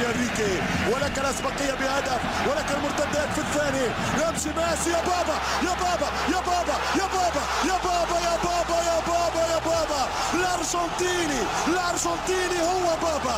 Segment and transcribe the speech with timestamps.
[0.00, 0.52] يا انريكي
[0.92, 3.86] ولك الاسبقيه بهدف ولك المرتدات في الثاني
[4.20, 5.36] يمشي ميسي يا بابا
[5.66, 10.02] يا بابا يا بابا يا بابا يا بابا يا بابا يا بابا يا بابا
[10.34, 13.36] الارجنتيني الارجنتيني هو بابا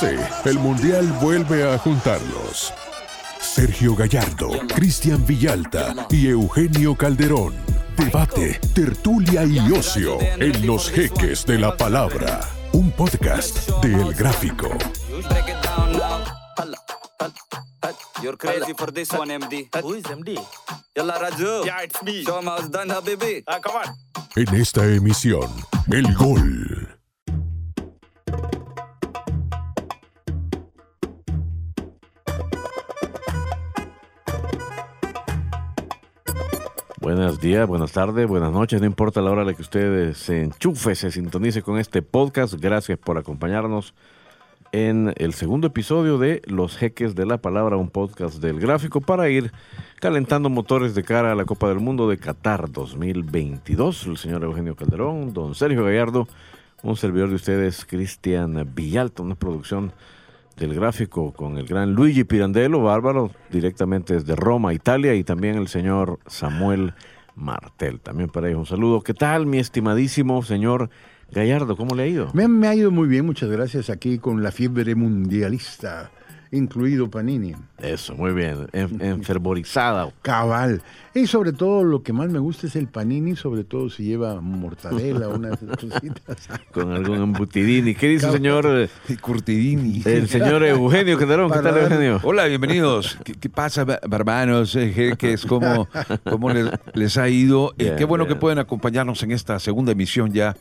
[0.00, 2.72] Sí, el Mundial vuelve a juntarlos.
[3.40, 7.54] Sergio Gallardo, Cristian Villalta y Eugenio Calderón.
[7.96, 12.40] Debate, tertulia y ocio en los jeques de la palabra.
[12.72, 14.68] Un podcast de El Gráfico.
[18.23, 19.67] You're crazy for this one, MD.
[19.81, 20.39] Who is MD?
[20.95, 21.65] Yalla Raju.
[21.65, 22.23] Yeah, it's me.
[22.23, 23.43] Show 'em how it's done, Habibi.
[23.45, 23.97] Ah, come on.
[24.37, 25.51] En esta emisión,
[25.91, 26.87] el gol.
[37.01, 40.43] Buenos días, buenas tardes, buenas noches, no importa la hora a la que usted se
[40.43, 42.53] enchufe, se sintonice con este podcast.
[42.53, 43.93] Gracias por acompañarnos
[44.73, 49.29] en el segundo episodio de Los Jeques de la Palabra, un podcast del gráfico para
[49.29, 49.51] ir
[50.01, 54.07] calentando motores de cara a la Copa del Mundo de Qatar 2022.
[54.07, 56.27] El señor Eugenio Calderón, don Sergio Gallardo,
[56.81, 59.93] un servidor de ustedes, Cristian Villalta, una producción
[60.57, 65.67] del gráfico con el gran Luigi Pirandello, bárbaro, directamente desde Roma, Italia, y también el
[65.67, 66.95] señor Samuel
[67.35, 67.99] Martel.
[67.99, 69.01] También para ellos un saludo.
[69.01, 70.89] ¿Qué tal, mi estimadísimo señor
[71.33, 71.75] Gallardo?
[71.75, 72.29] ¿Cómo le ha ido?
[72.33, 76.11] Me, me ha ido muy bien, muchas gracias, aquí con la fiebre mundialista,
[76.51, 77.53] incluido Panini.
[77.79, 78.67] Eso, muy bien.
[78.73, 80.11] En- enfervorizada.
[80.21, 80.81] Cabal.
[81.15, 84.39] Y sobre todo lo que más me gusta es el Panini, sobre todo si lleva
[84.41, 86.47] mortadela, unas cositas.
[86.71, 87.95] Con algún embutidini.
[87.95, 88.89] ¿Qué dice el señor, eh,
[89.19, 90.01] Curtidini.
[90.05, 91.51] el señor Eugenio Calderón?
[91.51, 92.19] ¿Qué tal, Eugenio?
[92.23, 93.17] Hola, bienvenidos.
[93.23, 95.45] ¿Qué, qué pasa, barbanos, eh, jeques?
[95.45, 95.87] ¿Cómo,
[96.29, 97.71] cómo les, les ha ido?
[97.79, 98.35] Eh, Bien, qué bueno bien.
[98.35, 100.55] que pueden acompañarnos en esta segunda emisión ya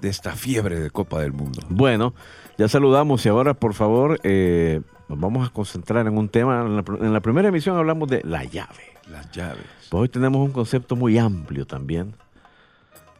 [0.00, 1.60] de esta fiebre de Copa del Mundo.
[1.68, 2.14] Bueno,
[2.56, 6.60] ya saludamos y ahora, por favor, eh, nos vamos a concentrar en un tema.
[6.62, 8.84] En la, pr- en la primera emisión hablamos de la llave.
[9.10, 9.64] Las llaves.
[9.90, 12.14] Pues hoy tenemos un concepto muy amplio también.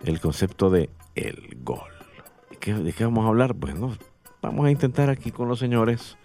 [0.05, 1.91] El concepto de el gol.
[2.51, 3.55] ¿De qué, de qué vamos a hablar?
[3.55, 3.97] Bueno,
[4.43, 6.17] vamos a intentar aquí con los señores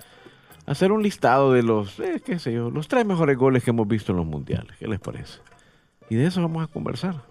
[0.66, 3.88] hacer un listado de los, eh, qué sé yo, los tres mejores goles que hemos
[3.88, 4.78] visto en los mundiales.
[4.78, 5.40] ¿Qué les parece?
[6.10, 7.24] Y de eso vamos a conversar.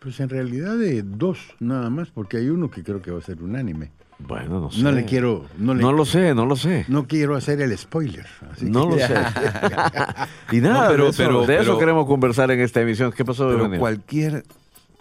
[0.00, 3.22] Pues en realidad de dos nada más, porque hay uno que creo que va a
[3.22, 3.90] ser unánime.
[4.18, 4.82] Bueno, no sé.
[4.82, 6.86] No le quiero, no, le, No lo sé, no lo sé.
[6.88, 8.24] no quiero hacer el spoiler.
[8.50, 9.14] así No que- lo sé.
[10.52, 13.12] y nada, No, pero- de, eso, pero- de eso pero- queremos conversar en esta emisión.
[13.12, 14.44] ¿Qué pasó, Pero cualquier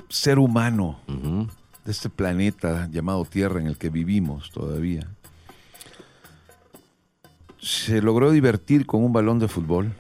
[0.10, 5.08] ser humano de este planeta llamado Tierra en el que vivimos todavía
[7.60, 9.94] se logró divertir con un balón de fútbol.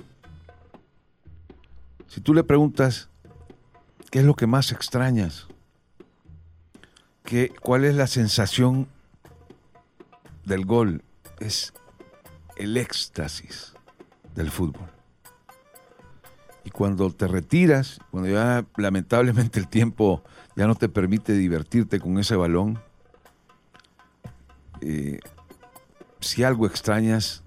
[2.07, 3.09] Si tú le preguntas
[4.15, 5.45] qué es lo que más extrañas,
[7.25, 8.87] ¿Qué, cuál es la sensación
[10.45, 11.03] del gol,
[11.41, 11.73] es
[12.55, 13.73] el éxtasis
[14.33, 14.87] del fútbol.
[16.63, 20.23] Y cuando te retiras, cuando ya lamentablemente el tiempo
[20.55, 22.79] ya no te permite divertirte con ese balón,
[24.79, 25.19] eh,
[26.21, 27.43] si algo extrañas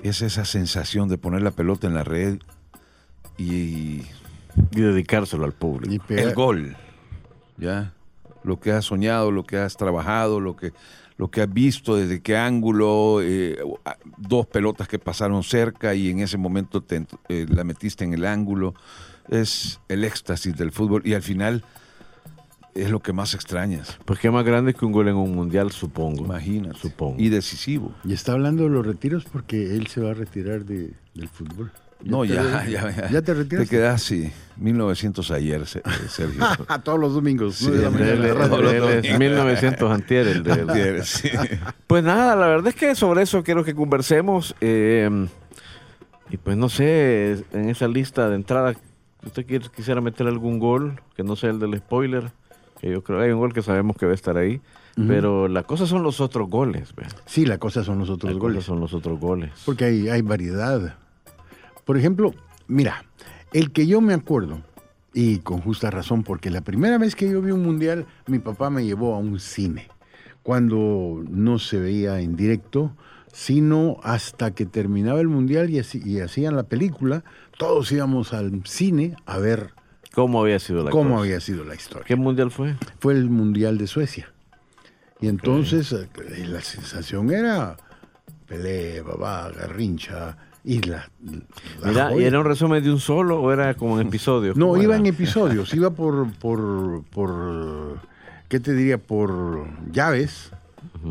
[0.00, 2.38] es esa sensación de poner la pelota en la red
[3.36, 4.02] y
[4.72, 6.04] Y dedicárselo al público.
[6.08, 6.76] Y el gol,
[7.56, 7.92] ¿ya?
[8.42, 10.72] Lo que has soñado, lo que has trabajado, lo que,
[11.16, 13.56] lo que has visto, desde qué ángulo, eh,
[14.18, 18.24] dos pelotas que pasaron cerca y en ese momento te eh, la metiste en el
[18.24, 18.74] ángulo.
[19.28, 21.64] Es el éxtasis del fútbol y al final
[22.74, 25.70] es lo que más extrañas, Pues qué más grande que un gol en un mundial,
[25.70, 26.24] supongo.
[26.24, 26.78] imagínate.
[26.78, 27.16] Supongo.
[27.18, 27.94] Y decisivo.
[28.04, 31.70] Y está hablando de los retiros porque él se va a retirar de, del fútbol.
[32.04, 33.10] No, te- ya, ya, ya.
[33.10, 33.70] ¿Ya te retiraste?
[33.70, 36.42] Te quedas, sí, 1900 ayer, eh, Sergio.
[36.84, 37.56] Todos los domingos.
[37.56, 38.12] Sí, nueve de la de mañana.
[38.12, 39.18] Él- él- Todos los él es domingos.
[39.20, 40.70] 1900 antier, el de él.
[40.70, 41.30] Ayer, sí.
[41.86, 44.54] Pues nada, la verdad es que sobre eso quiero que conversemos.
[44.60, 45.26] eh,
[46.30, 48.74] y pues no sé, en esa lista de entrada,
[49.24, 52.32] ¿usted quiere- quisiera meter algún gol que no sea el del spoiler?
[52.80, 54.60] Que yo creo que hay un gol que sabemos que va a estar ahí.
[55.08, 56.94] Pero la cosa son los otros goles.
[57.26, 58.64] Sí, la cosa son los otros La cosa goles.
[58.64, 59.50] son los otros goles.
[59.64, 60.96] Porque hay, hay variedad.
[61.84, 62.34] Por ejemplo,
[62.66, 63.04] mira,
[63.52, 64.62] el que yo me acuerdo,
[65.12, 68.70] y con justa razón, porque la primera vez que yo vi un mundial, mi papá
[68.70, 69.88] me llevó a un cine,
[70.42, 72.94] cuando no se veía en directo,
[73.32, 77.24] sino hasta que terminaba el mundial y, hacían la película,
[77.58, 79.70] todos íbamos al cine a ver
[80.14, 81.20] ¿Cómo había sido la cómo cosa?
[81.22, 82.04] había sido la historia.
[82.06, 82.76] ¿Qué mundial fue?
[83.00, 84.32] Fue el mundial de Suecia.
[85.20, 86.08] Y entonces eh,
[86.46, 87.76] la sensación era
[88.46, 91.08] Pelé, Babá, Garrincha y la...
[91.82, 94.56] la Mira, ¿y era un resumen de un solo o era como en episodios?
[94.56, 95.00] No, ¿Cómo iba era?
[95.00, 97.98] en episodios, iba por, por, por,
[98.48, 98.98] ¿qué te diría?
[98.98, 100.50] Por llaves,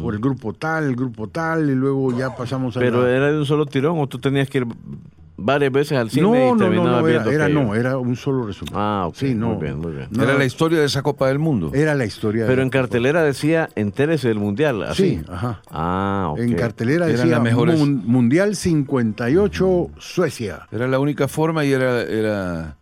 [0.02, 3.32] por el grupo tal, el grupo tal, y luego ya pasamos a Pero la- era
[3.32, 4.68] de un solo tirón o tú tenías que ir
[5.36, 8.46] varias veces al cine no, y no, no, no, era, era- no, era un solo
[8.46, 8.74] resumen.
[8.78, 10.08] Ah, ok, Sí, no, muy bien, muy bien.
[10.12, 11.72] no, Era la historia de esa Copa del Mundo.
[11.74, 12.46] era la historia.
[12.46, 15.18] Pero de- en cartelera decía entérese del mundial, así.
[15.18, 15.62] Sí, ajá.
[15.72, 16.40] Ah, ok.
[16.40, 17.80] En cartelera Eran decía las mejores.
[17.80, 20.68] Mun- Mundial 58 Suecia.
[20.72, 22.78] Era la única forma y era, era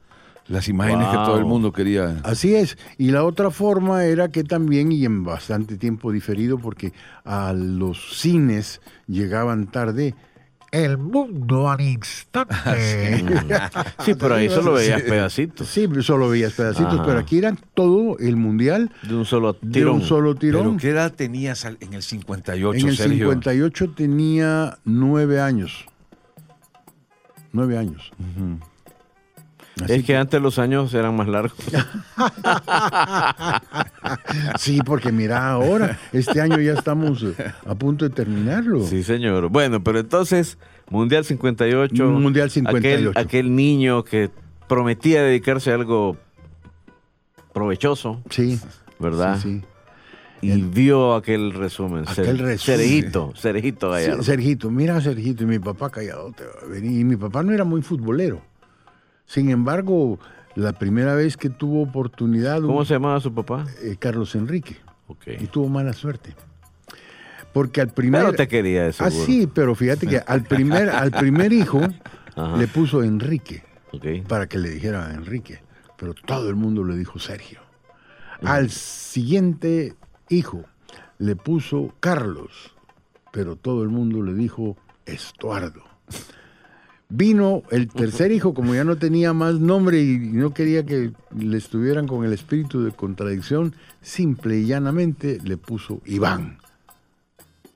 [0.47, 2.18] las imágenes que todo el mundo quería.
[2.24, 2.77] Así es.
[2.97, 6.92] Y la otra forma era que también, y en bastante tiempo diferido, porque
[7.24, 10.15] a los cines llegaban tarde,
[10.71, 12.56] el mundo al instante.
[14.06, 15.68] Sí, pero ahí solo veías pedacitos.
[15.68, 17.06] Sí, solo veías pedacitos, Ajá.
[17.06, 19.95] pero aquí era todo el mundial De un solo de tirón.
[19.95, 20.77] un solo ¿Pero tirón.
[20.77, 23.18] qué edad tenías en el 58, En el Sergio?
[23.29, 25.85] 58 tenía nueve años.
[27.51, 28.12] Nueve años.
[29.83, 31.57] Así Es que antes los años eran más largos.
[34.57, 37.25] Sí, porque mira ahora, este año ya estamos
[37.66, 38.81] a punto de terminarlo.
[38.86, 39.50] Sí, señor.
[39.50, 40.57] Bueno, pero entonces,
[40.89, 42.06] Mundial 58.
[42.07, 43.10] Mundial 58.
[43.12, 44.30] Aquel, aquel niño que
[44.68, 46.18] prometía dedicarse a algo
[47.54, 48.60] provechoso, Sí,
[49.00, 49.39] ¿verdad?
[49.42, 49.62] sí,
[50.42, 52.06] Y vio aquel resumen.
[52.07, 52.57] Aquel resumen.
[53.36, 53.92] Cerejito sí.
[53.92, 54.24] Gallardo.
[54.24, 57.00] Sergito, mira Sergito, y mi papá callado te va a venir.
[57.00, 58.42] Y mi papá no era muy futbolero.
[59.31, 60.19] Sin embargo,
[60.56, 63.66] la primera vez que tuvo oportunidad, ¿Cómo un- se llamaba su papá?
[63.81, 64.75] eh, Carlos Enrique,
[65.39, 66.36] y tuvo mala suerte.
[67.54, 68.24] Porque al primer...
[68.24, 71.80] Pero te quería de Ah, sí, pero fíjate que al primer, al primer hijo
[72.36, 72.57] Ajá.
[72.57, 73.63] le puso Enrique.
[73.94, 74.25] Ok.
[74.28, 75.62] para que le dijera Enrique,
[75.98, 77.60] pero todo el mundo le dijo Sergio.
[78.44, 79.95] Al siguiente
[80.30, 80.63] hijo
[81.19, 82.75] le puso Carlos,
[83.31, 84.75] pero todo el mundo le dijo
[85.06, 85.83] Estuardo.
[87.13, 91.58] Vino el tercer hijo, como ya no tenía más nombre y no quería que le
[91.58, 96.58] estuvieran con el espíritu de contradicción, simple y llanamente le puso Iván.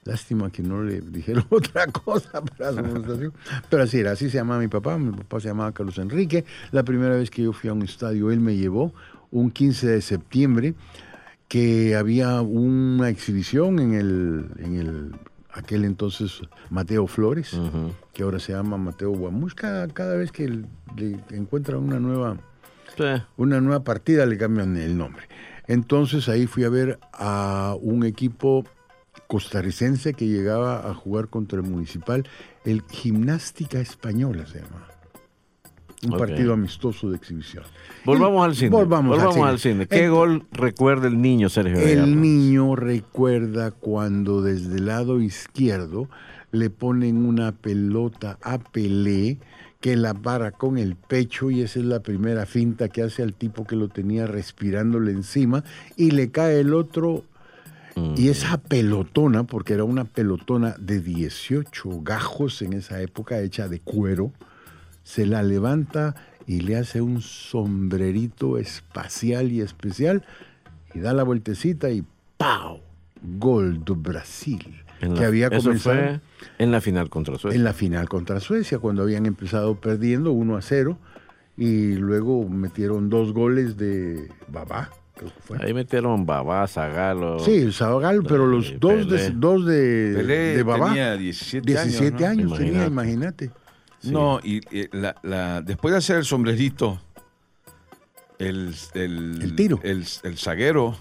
[0.06, 3.34] Lástima que no le dijeron otra cosa para su demostración.
[3.70, 4.98] Pero así era, así se llamaba mi papá.
[4.98, 6.46] Mi papá se llamaba Carlos Enrique.
[6.72, 8.94] La primera vez que yo fui a un estadio, él me llevó
[9.32, 10.76] un 15 de septiembre
[11.50, 15.12] que había una exhibición en el, en el
[15.56, 17.58] aquel entonces Mateo Flores,
[18.14, 19.56] que ahora se llama Mateo Guamus.
[19.56, 22.38] Cada, cada vez que le encuentran una nueva
[22.98, 23.04] Sí.
[23.36, 25.28] una nueva partida le cambian el nombre.
[25.68, 28.64] Entonces ahí fui a ver a un equipo
[29.28, 32.28] costarricense que llegaba a jugar contra el municipal,
[32.64, 34.88] el Gimnástica Española se llama.
[36.06, 37.64] Un partido amistoso de exhibición.
[38.06, 38.70] Volvamos al cine.
[38.70, 39.46] Volvamos al cine.
[39.46, 39.88] al cine.
[39.88, 42.04] ¿Qué El- gol recuerda el niño Sergio Gallardo?
[42.04, 46.08] El niño recuerda cuando desde el lado izquierdo
[46.52, 49.38] le ponen una pelota a Pelé
[49.82, 53.34] que la para con el pecho y esa es la primera finta que hace al
[53.34, 55.64] tipo que lo tenía respirándole encima
[55.96, 57.24] y le cae el otro
[58.18, 63.80] y esa pelotona, porque era una pelotona de 18 gajos en esa época hecha de
[63.80, 64.34] cuero,
[65.06, 66.16] se la levanta
[66.48, 70.24] y le hace un sombrerito espacial y especial
[70.94, 72.04] y da la vueltecita y
[72.38, 72.82] ¡pau!
[73.22, 74.82] Gol do Brasil.
[75.02, 76.20] En que la- había eso comenzado fue
[76.60, 77.58] en la final contra Suecia.
[77.58, 80.98] en la final contra Suecia, cuando habían empezado perdiendo 1 a 0
[81.58, 84.90] y luego metieron dos goles de Babá.
[85.16, 85.58] creo que fue.
[85.62, 87.40] Ahí metieron Babá, Zagalo.
[87.40, 90.88] Sí, el Zagal, pero los Eh, dos de, dos de, Pelé de Babá.
[90.90, 92.32] tenía 17, 17 años.
[92.40, 92.58] años, ¿no?
[92.58, 93.50] tenía, imagínate.
[94.12, 97.02] No, y, y la, la- después de hacer el sombrerito,
[98.40, 99.80] el, el, El tiro.
[99.84, 100.98] el, el zaguero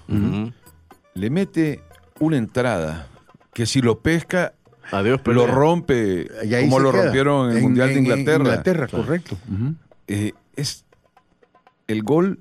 [1.14, 1.80] le mete
[2.20, 3.08] una entrada
[3.52, 4.54] que si lo pesca,
[4.92, 6.28] Adiós, lo rompe,
[6.62, 7.02] como lo queda.
[7.04, 8.36] rompieron en el Mundial de Inglaterra.
[8.44, 9.36] Inglaterra, correcto.
[9.52, 9.74] Ujú.
[10.08, 10.84] Eh, es,
[11.88, 12.38] el gol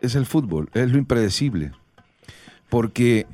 [0.00, 1.72] es el fútbol, es lo impredecible.
[2.68, 3.26] Porque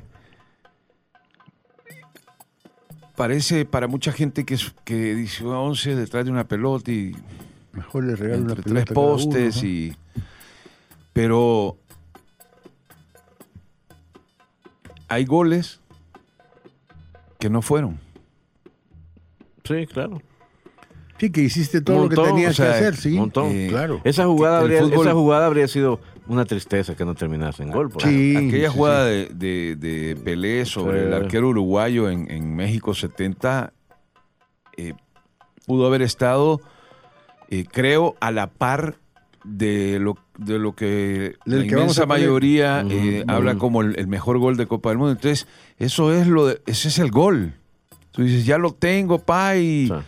[3.17, 7.13] parece para mucha gente que, es, que dice 11 detrás de una pelota y
[7.73, 9.95] Mejor le regalo una entre pelota tres a cada uno, postes y
[11.13, 11.77] pero
[15.07, 15.79] hay goles
[17.39, 17.99] que no fueron
[19.63, 20.21] Sí, claro.
[21.19, 23.09] Sí, que hiciste todo lo que tenías o sea, que hacer, sí.
[23.13, 23.47] un montón.
[23.51, 23.99] Eh, claro.
[24.05, 27.71] Esa jugada, el habría, fútbol- esa jugada habría sido una tristeza que no terminase en
[27.71, 27.89] gol.
[27.89, 28.35] por Sí.
[28.35, 31.07] aquella sí, jugada de, de- de Pelé sobre Sí.
[31.07, 33.73] el arquero uruguayo en, en México 70
[34.77, 34.93] eh,
[35.65, 36.59] pudo haber estado
[37.49, 38.95] eh, creo a la par
[39.43, 44.07] de lo, de lo que Del la que inmensa mayoría eh, habla como el, el
[44.07, 45.13] mejor gol de Copa del Mundo.
[45.13, 47.53] Entonces, eso es lo de- ese es el gol.
[48.11, 50.03] Tú dices, ya lo tengo, pa, y O sea,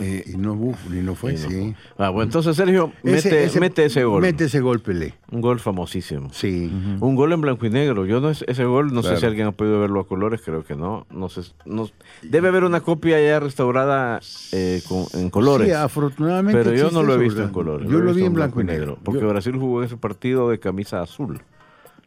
[0.00, 0.54] Eh, Y no,
[0.90, 1.74] y no fue, Y no sí.
[1.98, 4.22] Ah, bueno, entonces Sergio, mete ese, mete ese gol.
[4.22, 5.14] Mete ese gol, Pelé.
[5.30, 6.30] Un gol famosísimo.
[6.32, 6.72] Sí.
[7.00, 8.06] Un gol en blanco y negro.
[8.06, 9.20] Yo no ese gol, no sé Claro.
[9.20, 11.06] si alguien ha podido verlo a colores, creo que no.
[11.10, 11.88] No sé, no-
[12.22, 14.20] debe haber una copia ya restaurada
[14.52, 15.68] eh, con- en colores.
[15.68, 16.62] Sí, afortunadamente.
[16.64, 17.88] pero yo no lo he visto en colores.
[17.88, 18.98] Yo lo vi en blanco y negro.
[19.04, 21.40] Porque Yo- Brasil jugó ese partido de camisa azul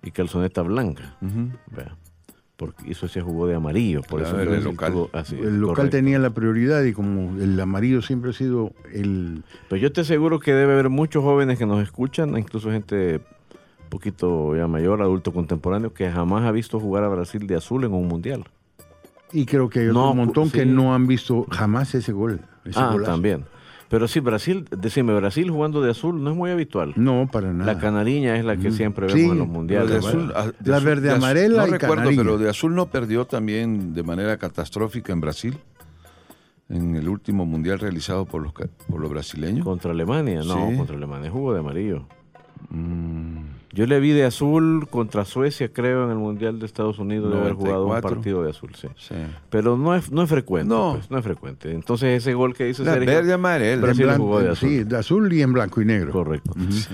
[0.01, 1.15] y calzoneta blanca.
[1.21, 1.95] Vea.
[2.55, 4.01] Porque y Suecia jugó de amarillo.
[4.01, 4.93] Por Claro, eso el local.
[4.93, 5.98] tuvo- así, el local correcto.
[5.98, 9.43] tenía la prioridad y como el amarillo siempre ha sido el...
[9.69, 13.15] Pero yo te aseguro que debe haber muchos jóvenes que nos escuchan, incluso gente
[13.83, 17.83] un poquito ya mayor, adulto contemporáneo, que jamás ha visto jugar a Brasil de azul
[17.86, 18.43] en un mundial.
[19.31, 22.39] Y creo que hay No, otro montón que no han visto jamás ese gol.
[22.65, 23.12] ese Ah, golazo.
[23.12, 23.45] también.
[23.90, 26.94] Pero sí, Brasil, decime, Brasil jugando de azul no es muy habitual.
[26.96, 27.74] No, para nada.
[27.74, 29.90] La canariña es la que siempre vemos Sí, en los mundiales.
[29.90, 30.10] de ¿verdad?
[30.10, 32.22] azul, ah, de La azul- verde de azul- amarela No y recuerdo, canarilla.
[32.24, 35.58] pero de azul no perdió también de manera catastrófica en Brasil.
[36.70, 39.63] En el último mundial realizado por los, ca- por los brasileños.
[39.66, 40.78] Contra Alemania, no, Sí.
[40.78, 42.06] contra Alemania jugó de amarillo.
[42.70, 43.33] Mm,
[43.74, 47.39] Yo le vi de azul contra Suecia, creo, en el Mundial de Estados Unidos, de
[47.39, 48.15] haber jugado un 94.
[48.18, 48.88] partido de azul, sí.
[48.98, 49.15] sí.
[49.50, 50.94] Pero no es, no es frecuente, No.
[50.94, 51.72] pues, no es frecuente.
[51.72, 53.36] Entonces ese gol que dice Sergio- verde.
[53.82, 54.70] Brasil En blanco- jugó de azul.
[54.70, 56.12] Sí, de azul y en blanco y negro.
[56.12, 56.51] Correcto.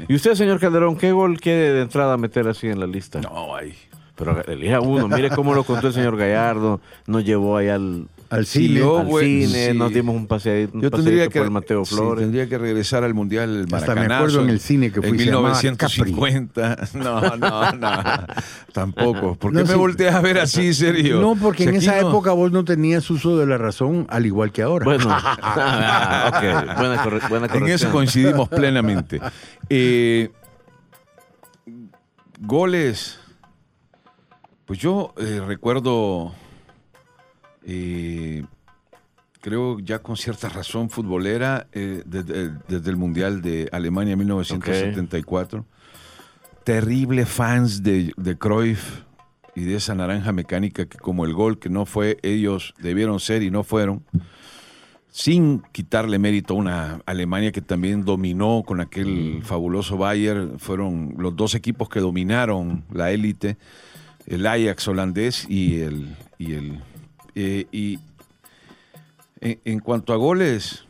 [0.07, 3.19] ¿Y usted, señor Calderón, qué gol quiere de entrada meter así en la lista?
[3.19, 3.73] No, ay.
[4.15, 8.45] Pero elija uno, mire cómo lo contó el señor Gallardo, nos llevó ahí al, Al
[8.45, 8.79] cine.
[8.79, 9.77] yo- al cine, sí.
[9.77, 12.21] nos dimos un paseadito, un Yo tendría que, por el Mateo sí, Flores.
[12.23, 15.25] tendría que regresar al Mundial Hasta me acuerdo en el cine que fui, En se
[15.25, 16.77] llamaba 1950.
[16.93, 17.89] No, no, no.
[18.73, 19.35] Tampoco.
[19.35, 19.77] ¿Por qué No, me sí.
[19.77, 21.19] volteas a ver así, serio?
[21.19, 24.25] No, porque Si en esa no- época vos no tenías uso de la razón, al
[24.27, 24.85] igual que ahora.
[24.85, 27.91] Bueno, ah, ok, buena, corre- buena En eso corrección.
[27.91, 29.19] coincidimos plenamente.
[29.71, 30.29] Eh,
[32.39, 33.19] goles.
[34.65, 36.33] Pues yo eh, recuerdo,
[37.71, 38.45] eh,
[39.41, 45.65] creo ya con cierta razón futbolera, eh, desde, desde el Mundial de Alemania 1974.
[46.63, 49.03] Terrible fans de, de Cruyff
[49.55, 53.43] y de esa naranja mecánica que como el gol que no fue, ellos debieron ser
[53.43, 54.03] y no fueron
[55.11, 61.35] sin quitarle mérito a una Alemania que también dominó con aquel fabuloso Bayern, fueron los
[61.35, 63.57] dos equipos que dominaron la élite,
[64.25, 66.15] el Ajax holandés y el...
[66.37, 66.79] Y, el,
[67.41, 67.99] eh, y
[69.41, 70.85] en, en cuanto a goles,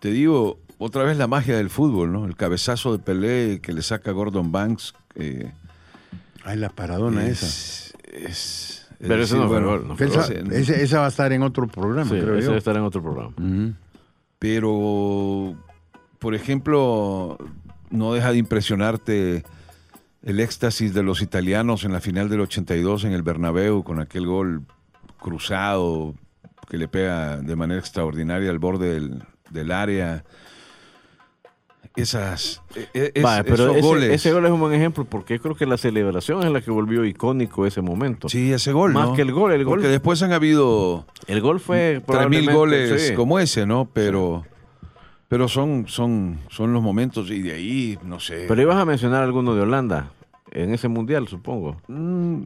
[0.00, 2.26] te digo, otra vez la magia del fútbol, ¿no?
[2.26, 4.94] El cabezazo de Pelé que le saca Gordon Banks.
[5.14, 5.50] eh,
[6.44, 7.46] Ay, la paradona esa.
[7.46, 11.08] es, es- es Pero ese no fue bueno, gol, no fue Esa, esa va a
[11.08, 12.46] estar en otro programa, Sí, creo ese yo.
[12.48, 13.32] debe estar en otro programa.
[14.38, 15.56] Pero
[16.18, 17.38] por ejemplo,
[17.90, 19.44] no deja de impresionarte
[20.22, 24.26] el éxtasis de los italianos en la final del 82 en el Bernabéu con aquel
[24.26, 24.62] gol
[25.18, 26.14] cruzado
[26.68, 30.24] que le pega de manera extraordinaria al borde del, del área.
[31.96, 32.62] Esas,
[32.94, 34.10] e- e- Vale, es- pero esos ese, goles.
[34.12, 36.70] ese gol es un buen ejemplo porque yo creo que la celebración es la que
[36.70, 38.28] volvió icónico ese momento.
[38.28, 38.92] Sí, ese gol.
[38.92, 39.14] Más ¿no?
[39.14, 43.08] que el gol, el gol- Porque después han habido El gol fue tres mil goles
[43.08, 43.14] sí.
[43.14, 43.88] como ese, ¿no?
[43.92, 44.44] Pero,
[45.26, 48.44] pero son, son, son los momentos y de ahí, no sé.
[48.46, 50.12] Pero ibas a mencionar alguno de Holanda
[50.52, 51.80] en ese mundial, supongo.
[51.88, 52.42] Mm,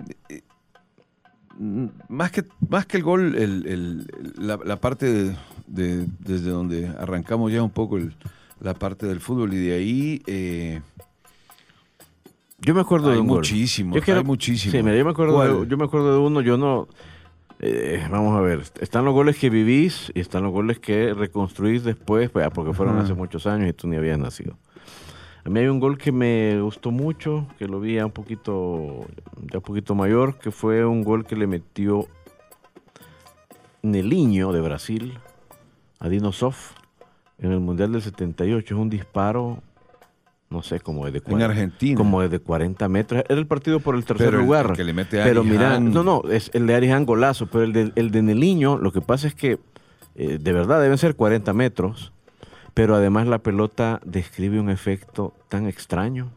[2.09, 4.07] más, que, más que el gol, el- el-
[4.39, 8.15] la, la parte de, de- desde donde arrancamos ya un poco el-
[8.61, 10.81] la parte del fútbol y de ahí eh,
[12.65, 13.39] Yo me acuerdo Hay de un gol.
[13.39, 14.39] muchísimos, Yo quiero- hay.
[14.79, 15.33] Sí, mira, yo me acuerdo
[15.63, 16.87] de, yo me acuerdo de uno, yo no
[17.59, 21.83] eh, vamos a ver, están los goles que vivís y están los goles que reconstruís
[21.85, 24.57] después, pues, porque fueron hace muchos años y tú ni habías nacido.
[25.45, 29.07] A mí hay un gol que me gustó mucho, que lo vi ya un poquito,
[29.51, 32.07] ya un poquito mayor, que fue un gol que le metió
[33.83, 35.19] Neliño de Brasil
[35.99, 36.73] a Dino Sof
[37.39, 38.75] en el Mundial del 78.
[38.75, 39.61] Es un disparo,
[40.49, 41.97] no sé, como de en 40, Argentina.
[41.97, 43.25] como desde 40 metros.
[43.29, 44.67] Era el partido por el tercer Pero el- lugar.
[44.71, 47.65] el que le mete a pero mira, no, no, es el de Arihan golazo, pero
[47.65, 49.59] el de, el de Neliño, lo que pasa es que
[50.15, 52.13] eh, de verdad deben ser 40 metros,
[52.75, 56.31] pero además la pelota describe un efecto tan extraño.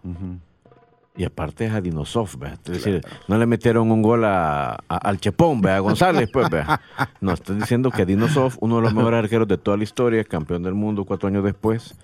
[1.17, 2.53] Y aparte es a Dinosov, ¿vea?
[2.55, 5.77] es decir, no le metieron un gol a, a- al Chepón, ¿vea?
[5.77, 6.49] a González, pues.
[7.21, 10.23] No, estoy diciendo que a Dinosov, uno de los mejores arqueros de toda la historia,
[10.25, 11.95] campeón del mundo cuatro años después,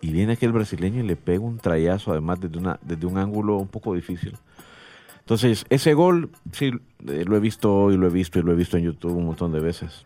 [0.00, 3.58] y viene aquel brasileño y le pega un trayazo, además desde, una, desde un ángulo
[3.58, 4.36] un poco difícil.
[5.20, 6.72] Entonces, ese gol, sí,
[7.06, 9.26] eh, lo he visto y lo he visto y lo he visto en YouTube un
[9.26, 10.04] montón de veces.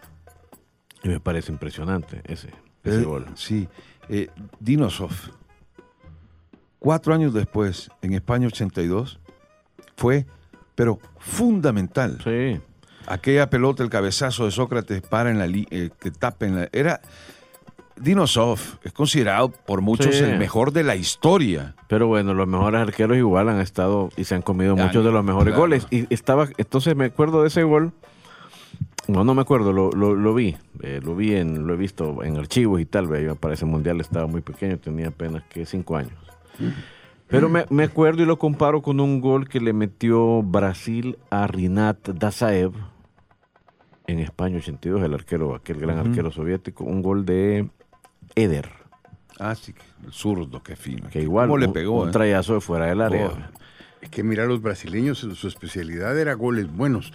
[1.02, 2.48] Y me parece impresionante ese,
[2.84, 3.26] ese Eh, gol.
[3.34, 3.68] Sí.
[4.08, 4.28] Eh,
[4.60, 5.12] Dinosov,
[6.78, 9.18] cuatro años después, en España 82,
[9.96, 10.26] fue,
[10.74, 12.18] pero fundamental.
[12.24, 12.60] Sí.
[13.06, 16.68] Aquella pelota, el cabezazo de Sócrates para en la eh, que tapa en la.
[16.72, 17.00] Era.
[17.96, 20.24] Dinosov es considerado por muchos Sí.
[20.24, 21.76] el mejor de la historia.
[21.88, 25.22] Pero bueno, los mejores arqueros igual han estado y se han comido muchos de los
[25.22, 25.60] mejores claro.
[25.60, 25.86] goles.
[25.90, 27.92] Y estaba, entonces me acuerdo de ese gol.
[29.08, 30.56] No, no me acuerdo, lo, lo, lo vi.
[30.80, 33.08] eh, lo vi en, lo he visto en archivos y tal.
[33.08, 36.12] vez Yo para ese mundial estaba muy pequeño, tenía apenas que cinco años.
[37.28, 41.46] Pero me, me acuerdo y lo comparo con un gol que le metió Brasil a
[41.46, 42.72] Rinat Dazaev
[44.06, 47.68] en España 82, el arquero, aquel gran arquero soviético, un gol de
[48.34, 48.68] Eder.
[49.38, 51.08] Ah, sí, el zurdo, qué fino.
[51.08, 52.02] Que igual ¿Cómo le un- pegó?
[52.02, 52.12] un eh?
[52.12, 53.28] trayazo de fuera del área.
[53.28, 53.36] Oh.
[54.02, 57.12] Es que mira, los brasileños, su su especialidad era goles buenos.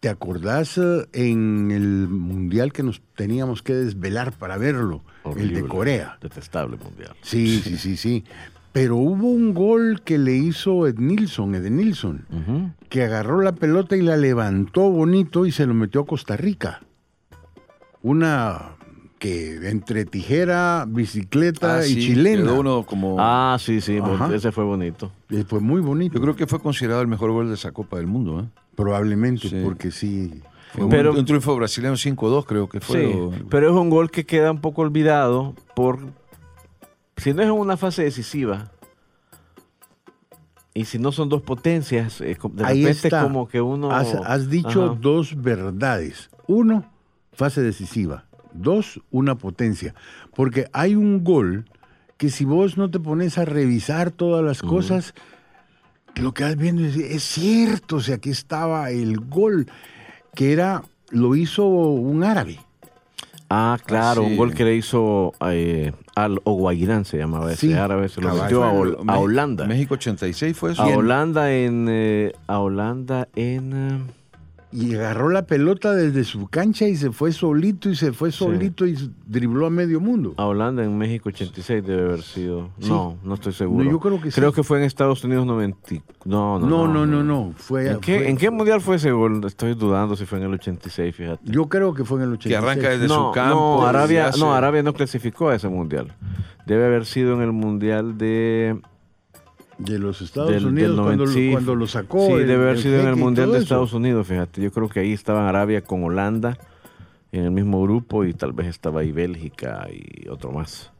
[0.00, 5.02] ¿Te acordás eh, en el mundial que nos teníamos que desvelar para verlo?
[5.36, 6.18] El de Corea.
[6.20, 7.14] Detestable mundial.
[7.22, 8.24] Sí, sí, sí, sí.
[8.72, 12.70] Pero hubo un gol que le hizo Ednilson, Edenilson, Ujú.
[12.88, 16.80] que agarró la pelota y la levantó bonito y se lo metió a Costa Rica.
[18.02, 18.76] Una
[19.18, 22.42] que entre tijera, bicicleta Ah, y sí, chilena.
[22.44, 23.16] quedó uno como...
[23.18, 24.32] Ah, sí, sí, Ajá.
[24.32, 25.10] ese fue bonito.
[25.28, 26.14] Y fue muy bonito.
[26.14, 28.40] Yo creo que fue considerado el mejor gol de esa Copa del Mundo.
[28.40, 28.48] ¿eh?
[28.78, 29.60] Probablemente, Sí.
[29.64, 30.40] porque sí.
[30.72, 33.00] Fue un- Pero- un, triunfo brasileño 5-2 creo que fue.
[33.06, 35.98] Sí, o- pero es un gol que queda un poco olvidado por...
[37.16, 38.70] Si no es una fase decisiva
[40.74, 43.22] y si no son dos potencias, eh, de Ahí repente está.
[43.24, 43.90] como que uno...
[43.90, 44.98] Has, has dicho Ajá.
[45.00, 46.30] dos verdades.
[46.46, 46.84] Uno,
[47.32, 48.26] fase decisiva.
[48.52, 49.94] Dos, una potencia.
[50.36, 51.64] Porque hay un gol
[52.16, 55.14] que si vos no te pones a revisar todas las cosas,
[56.20, 59.66] lo que vas viendo es, es cierto, o sea, aquí estaba el gol,
[60.34, 62.58] que era, lo hizo un árabe.
[63.50, 64.30] Ah, claro, Ah, sí.
[64.32, 68.34] un gol que le hizo eh, al Oguairán, se llamaba ese Sí, árabe, se lo
[68.34, 69.66] metió a, Hol- a Holanda.
[69.66, 70.82] México 86 fue eso.
[70.82, 71.86] A Holanda en...
[71.88, 74.12] eh, a Holanda en...
[74.70, 78.86] Y agarró la pelota desde su cancha y se fue solito y se fue solito
[78.86, 80.34] y dribló a medio mundo.
[80.36, 82.68] A Holanda en México 86 debe haber sido.
[82.78, 82.88] Sí.
[82.90, 83.82] No, no estoy seguro.
[83.82, 84.38] No, yo creo que sí.
[84.38, 85.78] Creo que fue en Estados Unidos 90.
[86.26, 87.54] No, no, No, no, no, no.
[87.56, 89.42] Fue, ¿En qué, fue- en qué mundial fue ese gol?
[89.46, 91.50] Estoy dudando si fue en el 86, fíjate.
[91.50, 92.52] Yo creo que fue en el 86.
[92.52, 93.54] Que arranca desde no, su campo.
[93.80, 96.14] no, Arabia, hace- no, Arabia no clasificó a ese mundial.
[96.66, 98.78] Debe haber sido en el mundial de.
[99.78, 102.26] De los Estados del- del Unidos, cuando, 90, sí, lo, cuando lo sacó.
[102.26, 103.62] Sí, el- debe haber sido en el mundial de eso.
[103.64, 104.60] Estados Unidos, fíjate.
[104.60, 106.58] Yo creo que ahí estaban Arabia con Holanda
[107.30, 110.90] en el mismo grupo y tal vez estaba ahí Bélgica y otro más.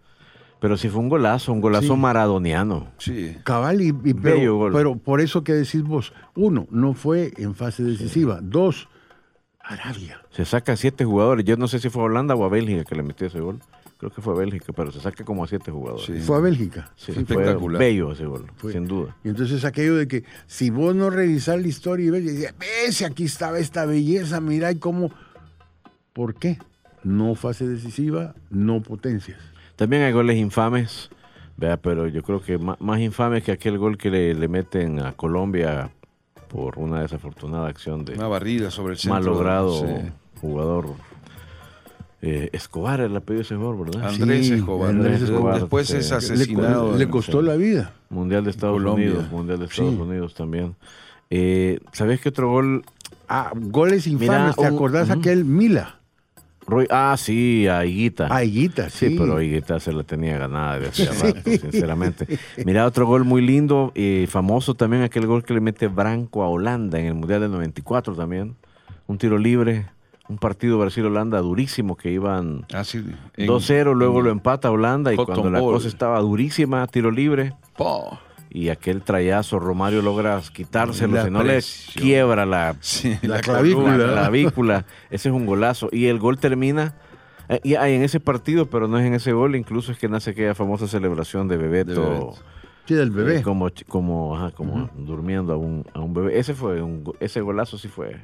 [0.61, 2.01] Pero sí fue un golazo, un golazo Sí.
[2.01, 2.89] maradoniano.
[2.99, 3.37] Sí.
[3.45, 4.73] Cabal, y, y- Bello pero, gol.
[4.73, 8.41] pero por eso que decís vos, uno, no fue en fase decisiva.
[8.43, 8.89] Dos,
[9.61, 10.21] Arabia.
[10.31, 11.45] Se saca siete jugadores.
[11.45, 13.61] Yo no sé si fue a Holanda o a Bélgica que le metió ese gol.
[13.99, 16.07] Creo que fue a Bélgica, pero se saca como a siete jugadores.
[16.07, 16.21] Sí.
[16.21, 16.93] Fue a Bélgica.
[16.95, 17.81] Sí, Fue fue espectacular.
[17.81, 18.73] bello ese gol, Fue.
[18.73, 19.17] sin duda.
[19.25, 22.55] Y entonces aquello de que si vos no revisás la historia y ves, y decís,
[22.61, 25.11] ves, aquí estaba esta belleza, mira y cómo.
[26.13, 26.59] ¿Por qué?
[27.03, 29.39] No fase decisiva, no potencias.
[29.77, 31.11] También hay goles infames,
[31.57, 35.01] vea, pero yo creo que ma- más, infame que aquel gol que le, le meten
[35.01, 35.91] a Colombia
[36.49, 39.15] por una desafortunada acción de Una barrida sobre el centro.
[39.15, 40.11] mal logrado Sí.
[40.41, 40.87] jugador.
[42.21, 44.09] Eh, Escobar, el apellido de ese jugador, ¿verdad?
[44.09, 44.91] Andrés Sí, Escobar.
[44.91, 46.97] Andrés Escobar, Después es Le, asesinado.
[46.99, 47.93] le costó la vida.
[48.11, 49.07] Mundial de Estados Colombia.
[49.07, 50.01] Unidos, Mundial de Estados Sí.
[50.01, 50.75] Unidos también.
[51.31, 52.85] Eh, ¿Sabes qué otro gol?
[53.29, 55.95] Ah, goles infames, Mira, ¿te acordás aquel Mila?
[56.67, 58.27] Roy, ah, sí, a Higuita.
[58.31, 59.17] Ah, Higuita, Sí, sí.
[59.19, 62.27] pero Higuita se la tenía ganada de hace rato, sinceramente.
[62.67, 66.49] Mira, otro gol muy lindo y famoso también, aquel gol que le mete Branco a
[66.49, 68.55] Holanda en el Mundial del 94 también.
[69.07, 69.87] Un tiro libre,
[70.29, 73.03] un partido Brasil-Holanda durísimo que iban Ah, sí,
[73.37, 75.75] en- 2-0, luego en- lo empata Holanda y cuando la Ball.
[75.75, 77.55] cosa estaba durísima, tiro libre.
[77.77, 78.19] Po.
[78.51, 81.61] Y aquel trayazo, Romario logra quitárselo, La si no le
[81.95, 83.97] quiebra la, Sí, La clavícula.
[83.97, 84.87] la clavícula.
[85.11, 85.89] Ese es un golazo.
[85.93, 86.95] Y el gol termina
[87.51, 89.55] eh, y hay en ese partido, pero no es en ese gol.
[89.57, 91.93] Incluso es que nace aquella famosa celebración de Bebeto.
[91.93, 92.35] De Bebeto.
[92.87, 93.43] Sí, del eh, bebé.
[93.43, 96.39] como como, ajá, como durmiendo a un, a un bebé.
[96.39, 98.17] Ese fue un, ese golazo sí fue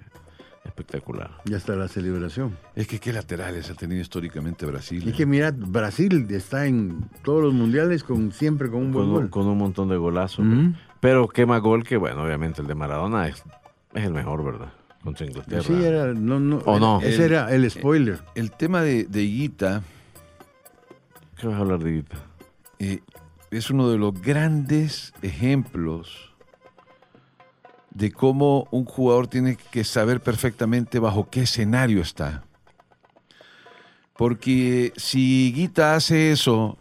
[0.64, 1.30] espectacular.
[1.44, 2.56] Ya está la celebración.
[2.74, 5.06] Es que qué laterales ha tenido históricamente Brasil.
[5.08, 9.14] Es que mira, Brasil está en todos los mundiales con siempre con un buen Con,
[9.14, 9.30] gol.
[9.30, 10.44] con un montón de golazos.
[11.00, 13.42] Pero qué más gol que, bueno, obviamente el de Maradona es,
[13.94, 14.72] es el mejor, ¿verdad?
[15.02, 15.62] Contra Inglaterra.
[15.62, 17.00] Sí, era, no, no, ¿O no?
[17.02, 18.20] Ese El- era el spoiler.
[18.34, 19.82] El tema de, de Higuita
[21.38, 22.16] ¿Qué vas a hablar de Higuita?
[22.78, 23.00] eh,
[23.50, 26.33] es uno de los grandes ejemplos
[27.94, 32.42] de cómo un jugador tiene que saber perfectamente bajo qué escenario está.
[34.16, 36.78] Porque si Higuita hace eso,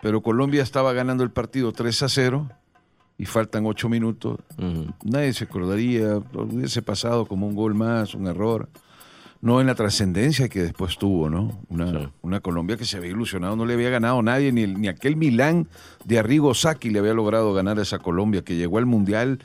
[0.00, 2.48] pero Colombia estaba ganando el partido 3 a 0
[3.18, 4.38] y faltan 8 minutos,
[5.04, 8.68] nadie se acordaría, hubiese pasado como un gol más, un error.
[9.40, 11.60] no en la trascendencia que después tuvo, ¿no?
[11.68, 12.08] Una, Sí.
[12.22, 15.14] una Colombia que se había ilusionado, no le había ganado a nadie, ni, ni aquel
[15.14, 15.68] Milán
[16.04, 19.38] de Arrigo Sacchi le había logrado ganar a esa Colombia, que llegó al Mundial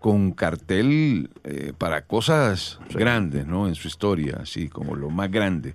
[0.00, 3.66] con cartel eh, para cosas grandes, ¿no?
[3.68, 5.74] En su historia, así como lo más grande.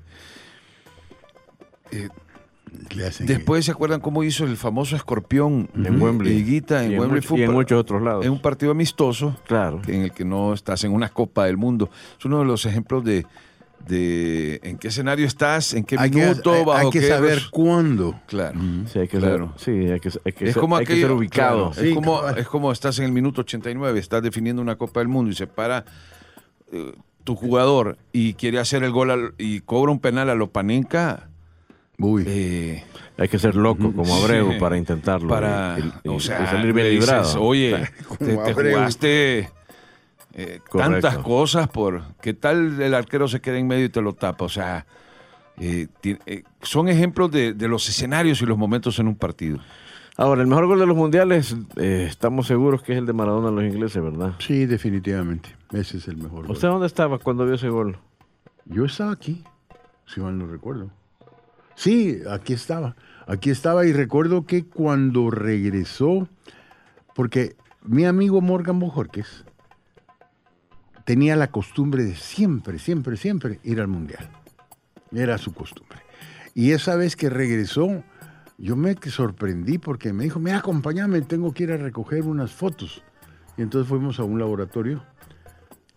[3.06, 6.40] Hacen- Después se acuerdan cómo hizo el famoso escorpión En Wembley.
[6.42, 8.26] En Y en Wembley y en muchos otros lados.
[8.26, 9.82] En un partido amistoso, Claro.
[9.88, 11.90] en el que no estás en una Copa del Mundo.
[12.18, 13.26] Es uno de los ejemplos de,
[13.88, 17.08] de en qué escenario estás, en qué hay que, minuto, hay- bajo hay que qué
[17.10, 18.20] saber res- cuándo.
[18.28, 18.60] Claro.
[18.92, 19.54] Sí, hay que Claro.
[19.58, 21.72] ser, sí, hay que, hay que Es ser, como hay que aquello- ser ubicado.
[21.72, 25.10] claro, es, como, es como estás en el minuto 89, estás definiendo una Copa del
[25.10, 25.86] Mundo y se para
[26.72, 26.94] eh,
[27.24, 31.30] tu jugador y quiere hacer el gol al- y cobra un penal a Lopanenka.
[32.00, 32.24] Uy.
[32.28, 32.84] eh,
[33.18, 34.60] Hay que ser loco como Abreu Sí.
[34.60, 35.30] para intentarlo.
[35.30, 37.42] para y, y- o y sea, salir bien dices, librado.
[37.44, 37.78] Oye,
[38.20, 38.74] te, te Abreu.
[38.78, 39.50] jugaste
[40.34, 44.14] eh, tantas cosas por qué tal el arquero se queda en medio y te lo
[44.14, 44.46] tapa.
[44.46, 44.86] O sea,
[45.58, 49.60] eh, eh, son ejemplos de, de los escenarios y los momentos en un partido.
[50.16, 53.48] Ahora, el mejor gol de los mundiales, eh, estamos seguros que es el de Maradona
[53.48, 54.34] a los ingleses, ¿verdad?
[54.40, 55.56] Sí, definitivamente.
[55.72, 56.46] Ese es el mejor.
[56.46, 56.52] gol.
[56.52, 57.98] ¿Usted dónde estaba cuando vio ese gol?
[58.66, 59.44] Yo estaba aquí,
[60.06, 60.92] si mal no recuerdo.
[61.76, 62.96] Sí, aquí estaba.
[63.26, 66.28] Aquí estaba y recuerdo que cuando regresó,
[67.16, 69.46] porque mi amigo Morgan Bojorquez
[71.06, 74.30] tenía la costumbre de siempre, siempre, siempre ir al mundial.
[75.12, 76.00] Era su costumbre.
[76.56, 78.04] Y esa vez que regresó,
[78.58, 83.04] yo me sorprendí porque me dijo, mira, acompáñame, tengo que ir a recoger unas fotos.
[83.58, 85.04] Y entonces fuimos a un laboratorio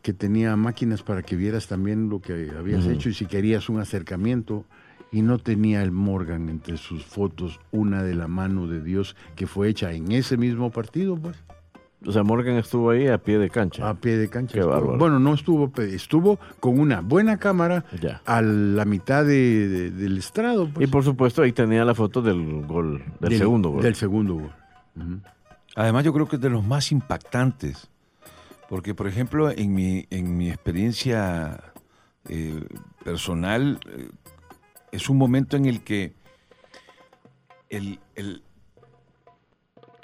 [0.03, 3.81] que tenía máquinas para que vieras también lo que habías hecho y si querías un
[3.81, 4.65] acercamiento.
[5.13, 9.47] Y no tenía el Morgan entre sus fotos una de la mano de Dios que
[9.47, 11.37] fue hecha en ese mismo partido, pues,
[12.05, 13.89] O sea, Morgan estuvo ahí a pie de cancha.
[13.89, 14.53] a pie de cancha.
[14.53, 14.75] Qué estuvo.
[14.75, 14.99] bárbaro.
[14.99, 18.21] Bueno, no estuvo, estuvo con una buena cámara Ya.
[18.27, 20.69] a la mitad de- de- del estrado.
[20.69, 20.87] pues.
[20.87, 23.83] Y por supuesto, ahí tenía la foto del gol, del, segundo gol.
[23.83, 24.53] Del segundo gol.
[25.75, 27.89] Además, yo creo que es de los más impactantes.
[28.69, 31.61] Porque, por ejemplo, en mi, en mi experiencia
[32.29, 32.63] eh,
[33.05, 34.09] personal, eh,
[34.93, 36.15] es un momento en el que
[37.71, 38.43] el, el-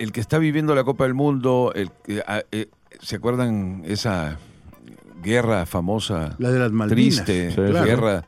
[0.02, 1.90] el que está viviendo la Copa del Mundo, el,
[2.26, 2.68] ah, eh,
[3.00, 4.38] ¿se acuerdan esa
[5.22, 7.24] guerra famosa, La de las Malvinas.
[7.24, 7.84] triste, Sí, claro.
[7.86, 8.24] guerra?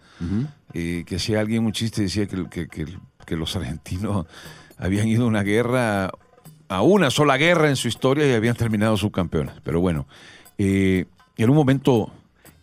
[0.73, 2.87] Eh, que hacía alguien un chiste decía que, que- que-
[3.27, 4.27] que los argentinos
[4.79, 6.11] habían ido a una guerra,
[6.69, 9.55] a una sola guerra en su historia y habían terminado subcampeones.
[9.65, 10.07] Pero bueno,
[10.59, 11.07] eh,
[11.37, 12.11] en un momento,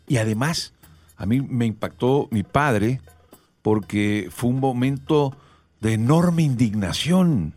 [0.08, 0.74] y además
[1.17, 3.02] a mí me impactó mi padre
[3.62, 5.36] porque fue un momento
[5.82, 7.54] de enorme indignación.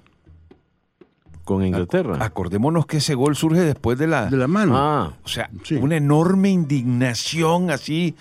[1.44, 2.16] Con Inglaterra.
[2.24, 4.74] Acordémonos que ese gol surge después de la, De la mano.
[4.76, 5.74] ah, o sea, Sí.
[5.76, 8.14] una enorme indignación así,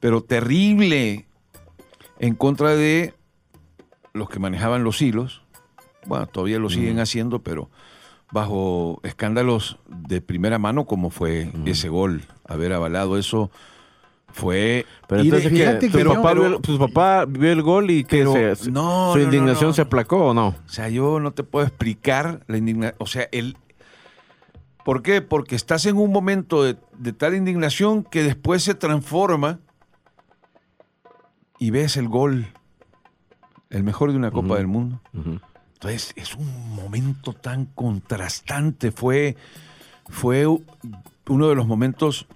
[0.00, 1.26] pero terrible,
[2.18, 3.14] en contra de
[4.14, 5.42] los que manejaban los hilos.
[6.06, 7.70] Bueno, todavía lo siguen haciendo, pero
[8.32, 12.22] bajo escándalos de primera mano, como fue ese gol.
[12.48, 13.50] Haber avalado eso
[14.32, 14.86] fue...
[15.06, 15.56] pero entonces, ¿qué?
[15.56, 18.70] fíjate ¿Tu, que papá vio, tu papá vio el gol y que Pero se, se-
[18.70, 19.74] no, su no, indignación no.
[19.74, 20.48] se aplacó o no?
[20.48, 22.96] O sea, yo no te puedo explicar la indignación.
[22.98, 23.56] O sea, el.
[24.84, 25.22] ¿Por qué?
[25.22, 29.60] Porque estás en un momento de, de tal indignación que después se transforma
[31.58, 32.46] y ves el gol,
[33.70, 35.00] el mejor de una Copa del Mundo.
[35.74, 38.90] Entonces, es un momento tan contrastante.
[38.90, 39.36] Fue,
[40.08, 42.26] fue uno de los momentos,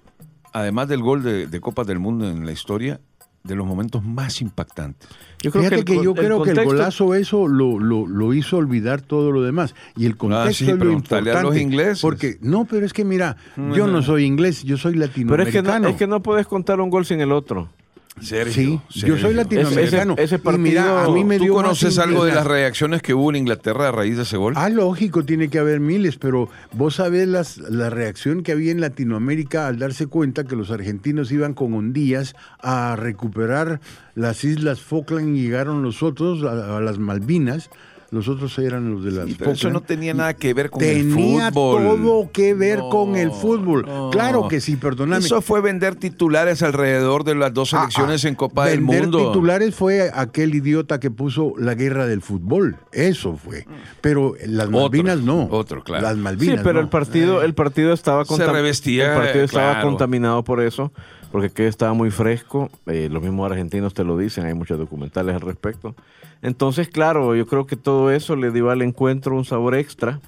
[0.59, 2.99] además del gol de, de Copa del Mundo en la historia,
[3.43, 5.07] de los momentos más impactantes.
[5.41, 8.33] Yo creo Fíjate el que, yo creo que el contexto- golazo eso lo, lo, lo
[8.33, 9.73] hizo olvidar todo lo demás.
[9.95, 11.31] Y el contexto Ah, sí, es lo importante.
[11.31, 12.01] a los ingleses.
[12.01, 13.37] Porque, no, pero es que mira,
[13.73, 15.21] yo no soy inglés, yo soy Pero es que,
[15.61, 15.87] no, latinoamericano.
[15.89, 17.69] es que no puedes contar un gol sin el otro.
[18.19, 20.13] Sergio, Sí, yo soy latinoamericano.
[20.17, 23.01] Ese- ese y mira, a partido- mí me ¿Tú dio conoces algo de las reacciones
[23.01, 24.53] que hubo en Inglaterra a raíz de ese gol?
[24.55, 28.81] Ah, lógico, tiene que haber miles, pero vos sabés las, la reacción que había en
[28.81, 33.79] Latinoamérica al darse cuenta que los argentinos iban con hundías a recuperar
[34.15, 37.69] las islas Falkland y llegaron los otros a, a las Malvinas.
[38.09, 39.87] Los otros eran los de las Sí, pero eso no Falkland.
[39.87, 41.83] tenía nada que ver con el Tenía fútbol.
[41.83, 43.85] todo que ver No, con el fútbol.
[43.85, 44.09] no.
[44.11, 45.25] Claro que sí, perdóname.
[45.25, 49.01] Eso fue vender titulares alrededor de las dos Ah, selecciones ah, en Copa del vender
[49.03, 49.27] Mundo.
[49.27, 52.77] titulares fue aquel idiota que puso la guerra del fútbol.
[52.93, 53.65] Eso fue.
[53.99, 55.47] Pero las Otro, Malvinas no.
[55.51, 56.03] otro, claro.
[56.03, 56.79] Las Malvinas sí, pero no.
[56.79, 59.89] el partido, el partido estaba Se revestía, el partido estaba claro.
[59.89, 60.93] contaminado por eso,
[61.31, 62.69] porque que estaba muy fresco.
[62.85, 65.93] eh, los mismos argentinos te lo dicen, hay muchos documentales al respecto.
[66.41, 70.19] Entonces, claro, yo creo que todo eso le dio al encuentro un sabor extra.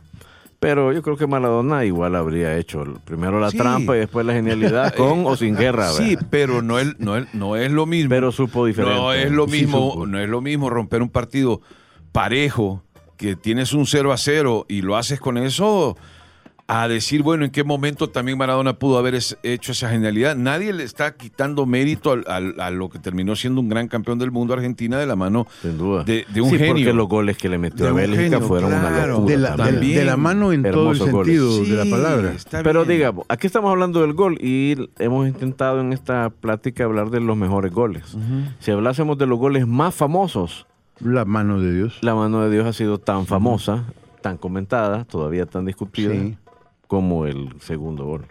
[0.60, 3.58] Pero yo creo que Maradona igual habría hecho primero la Sí.
[3.58, 5.88] trampa y después la genialidad con o sin guerra.
[5.91, 6.28] Sí, ¿verdad?
[6.30, 8.10] pero no es, no, es, no es lo mismo.
[8.10, 8.98] Pero supo diferente.
[9.00, 11.62] No es lo Sí, mismo, no es lo mismo romper un partido
[12.12, 12.84] parejo,
[13.15, 15.95] que tienes un 0 a 0 y lo haces con eso,
[16.71, 20.36] a decir, bueno, en qué momento también Maradona pudo haber es- hecho esa genialidad.
[20.36, 24.19] Nadie le está quitando mérito al- al- a lo que terminó siendo un gran campeón
[24.19, 26.03] del mundo Argentina de la mano Sin duda.
[26.03, 26.73] de, de un sí, genio.
[26.75, 29.13] porque los goles que le metió De a Bélgica genio, fueron una claro.
[29.13, 29.32] locura.
[29.32, 29.95] de, la, también.
[29.97, 31.36] de la mano en todo el Hermosos goles.
[31.41, 32.34] sentido de la Sí, palabra.
[32.63, 32.97] Pero bien.
[32.99, 37.36] digamos, aquí estamos hablando del gol y hemos intentado en esta plática hablar de los
[37.36, 38.15] mejores goles.
[38.60, 40.67] Si hablásemos de los goles más famosos,
[40.99, 41.97] La mano de Dios.
[42.01, 43.86] la mano de Dios ha sido tan famosa,
[44.21, 46.38] tan comentada, todavía tan discutida Sí.
[46.89, 48.25] Como el segundo gol.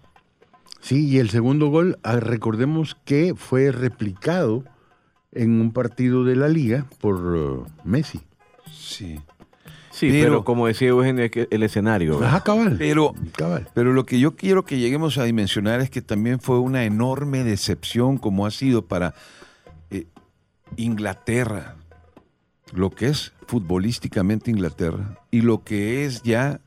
[0.80, 4.64] Sí, y el segundo gol, ah, recordemos que fue replicado
[5.30, 8.20] en un partido de la liga por eh, Messi.
[8.68, 9.20] Sí.
[9.92, 12.20] Sí, pero, Pero- como decía Eugenio, es que el escenario.
[12.22, 12.74] Ajá, cabal.
[12.78, 13.68] Pero, cabal.
[13.74, 17.44] pero lo que yo quiero que lleguemos a dimensionar es que también fue una enorme
[17.44, 19.14] decepción como ha sido para
[19.90, 20.06] eh,
[20.76, 21.76] Inglaterra,
[22.72, 26.60] lo que es futbolísticamente Inglaterra y lo que es ya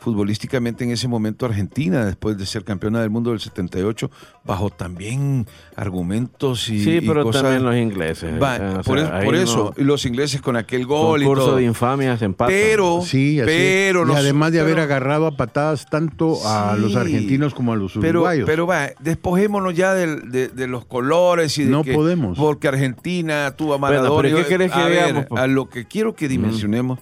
[0.00, 4.10] futbolísticamente en ese momento Argentina, después de ser campeona del mundo del 78,
[4.44, 7.42] bajo también argumentos y, sí, y pero cosas...
[7.42, 8.40] también los ingleses.
[8.40, 11.46] Va, eh, por, sea, es- por eso, y los ingleses con aquel gol y concurso
[11.48, 11.56] todo.
[11.56, 12.54] de infamias empatan.
[12.54, 16.74] Pero, Sí, así pero y los- además de haber pero- agarrado a patadas tanto a
[16.76, 16.80] Sí.
[16.82, 18.46] los argentinos como a los Pero, uruguayos.
[18.46, 22.38] pero va, despojémonos ya del- de, de los colores y de No que- podemos.
[22.38, 24.22] Porque Argentina tuvo a Maradona.
[24.22, 25.42] pero ¿qué querés que a ver, digamos, pues?
[25.42, 26.98] a lo que quiero que dimensionemos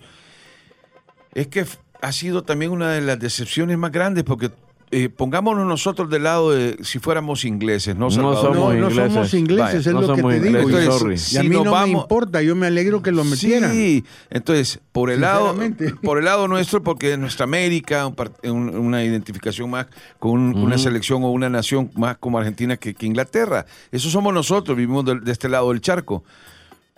[1.35, 1.67] es que
[2.03, 4.51] ha sido también una de las decepciones más grandes porque
[4.93, 8.05] eh, pongámonos nosotros del lado de si fuéramos ingleses, ¿no?
[8.05, 9.13] No somos no, no ingleses.
[9.13, 10.59] somos ingleses, Vaya, es no lo que te digo.
[10.61, 13.73] Entonces, y a mí no vamos- me importa, yo me alegro que lo metieran.
[13.73, 15.57] Sí, entonces, por el lado
[16.05, 18.07] por el lado nuestro, porque es nuestra América,
[18.45, 19.87] un una identificación más
[20.21, 23.67] con un- una selección o una nación más como Argentina que, que Inglaterra.
[23.91, 26.23] Eso somos nosotros, vivimos de, de este lado del charco.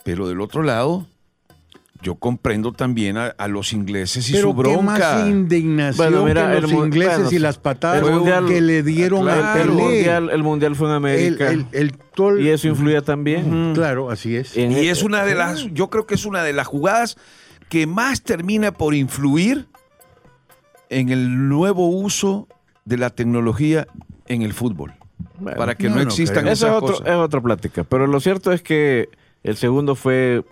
[0.03, 1.07] Pero del otro lado,
[2.01, 4.81] yo comprendo también a, a los ingleses y Pero su qué bronca.
[4.81, 8.83] más indignación Bueno, mira, que los el ingleses bueno, y las patadas mundial- que le
[8.83, 12.67] dieron claro, a el, mundial, el mundial fue en América el- el tol- y eso
[12.69, 13.73] influía también.
[13.75, 14.55] Claro, así es.
[14.55, 17.17] En- Y es una de las, yo creo que es una de las jugadas
[17.67, 19.67] que más termina por influir
[20.89, 22.47] en el nuevo uso
[22.85, 23.87] de la tecnología
[24.27, 24.93] en el fútbol.
[25.37, 26.47] Bueno, para que no, no, no existan.
[26.47, 27.07] Eso esas es, otro- cosas.
[27.07, 27.83] es otra plática.
[27.83, 29.09] Pero lo cierto es que
[29.43, 30.43] el segundo fue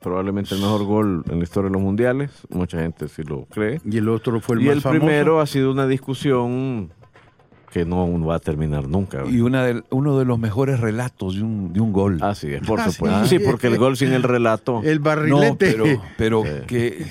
[0.00, 2.30] probablemente el mejor gol en la historia de los mundiales.
[2.48, 3.80] Mucha gente sí lo cree.
[3.84, 5.00] Y el otro fue el y más el famoso.
[5.00, 6.90] primero ha sido una discusión
[7.72, 9.22] que no va a terminar nunca.
[9.26, 12.18] Y una del- uno de los mejores relatos de un, de un gol.
[12.20, 13.24] Así es, por Ah, supuesto.
[13.26, 13.38] sí.
[13.38, 14.80] Sí, porque el gol sin el relato.
[14.82, 15.56] El no, barrilete.
[15.72, 15.84] pero,
[16.16, 17.06] pero que,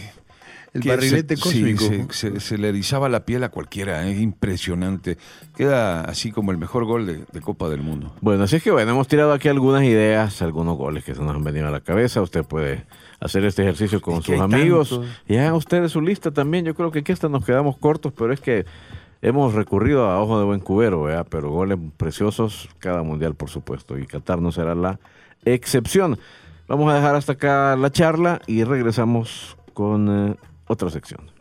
[0.73, 2.13] el barrilete se, sí, cósmico.
[2.13, 5.17] se, se- se le erizaba la piel a cualquiera, es impresionante.
[5.55, 8.13] Queda así como el mejor gol de, de Copa del Mundo.
[8.21, 11.36] Bueno, así es que bueno, hemos tirado aquí algunas ideas, algunos goles que se nos
[11.36, 12.21] han venido a la cabeza.
[12.21, 12.86] Usted puede
[13.19, 15.08] hacer este ejercicio con Es sus amigos tantos.
[15.27, 16.65] y hagan ustedes su lista también.
[16.65, 18.65] Yo creo que aquí hasta nos quedamos cortos, pero es que
[19.21, 21.27] hemos recurrido a ojo de buen cubero, ¿verdad?
[21.29, 24.99] pero goles preciosos cada mundial, por supuesto, y Qatar no será la
[25.45, 26.17] excepción.
[26.67, 30.36] Vamos a dejar hasta acá la charla y regresamos con eh,
[30.69, 31.32] otra sección.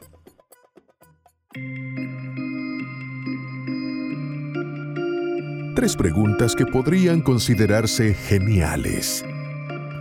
[5.77, 9.25] Tres preguntas que podrían considerarse geniales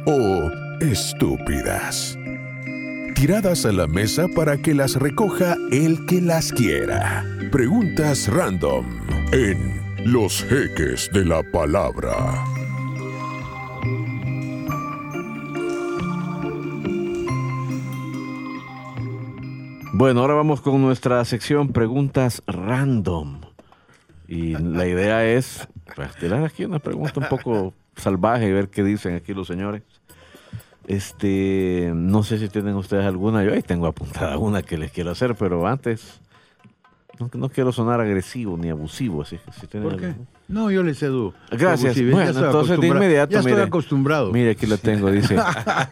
[0.07, 0.49] o
[0.81, 2.17] estúpidas.
[3.13, 7.23] Tiradas a la mesa para que las recoja el que las quiera.
[7.51, 8.85] Preguntas random
[9.31, 12.56] en Los Jeques de la Palabra.
[19.97, 23.41] Bueno, ahora vamos con nuestra sección Preguntas Random.
[24.27, 28.83] Y la idea es pues, tirar aquí una pregunta un poco salvaje y ver qué
[28.83, 29.81] dicen aquí los señores.
[30.85, 33.43] Este, no sé si tienen ustedes alguna.
[33.43, 36.21] Yo ahí tengo apuntada una que les quiero hacer, pero antes
[37.19, 40.05] no, no quiero sonar agresivo ni abusivo, así que si tienen ¿Por qué?
[40.09, 41.33] alguna- No, yo le cedo.
[41.51, 41.85] Gracias.
[41.91, 43.03] Abusividad, Bueno, ya estoy entonces de acostumbrado.
[43.03, 43.63] inmediato, Ya estoy mire.
[43.65, 44.31] acostumbrado.
[44.31, 45.35] Mire, aquí lo tengo, dice.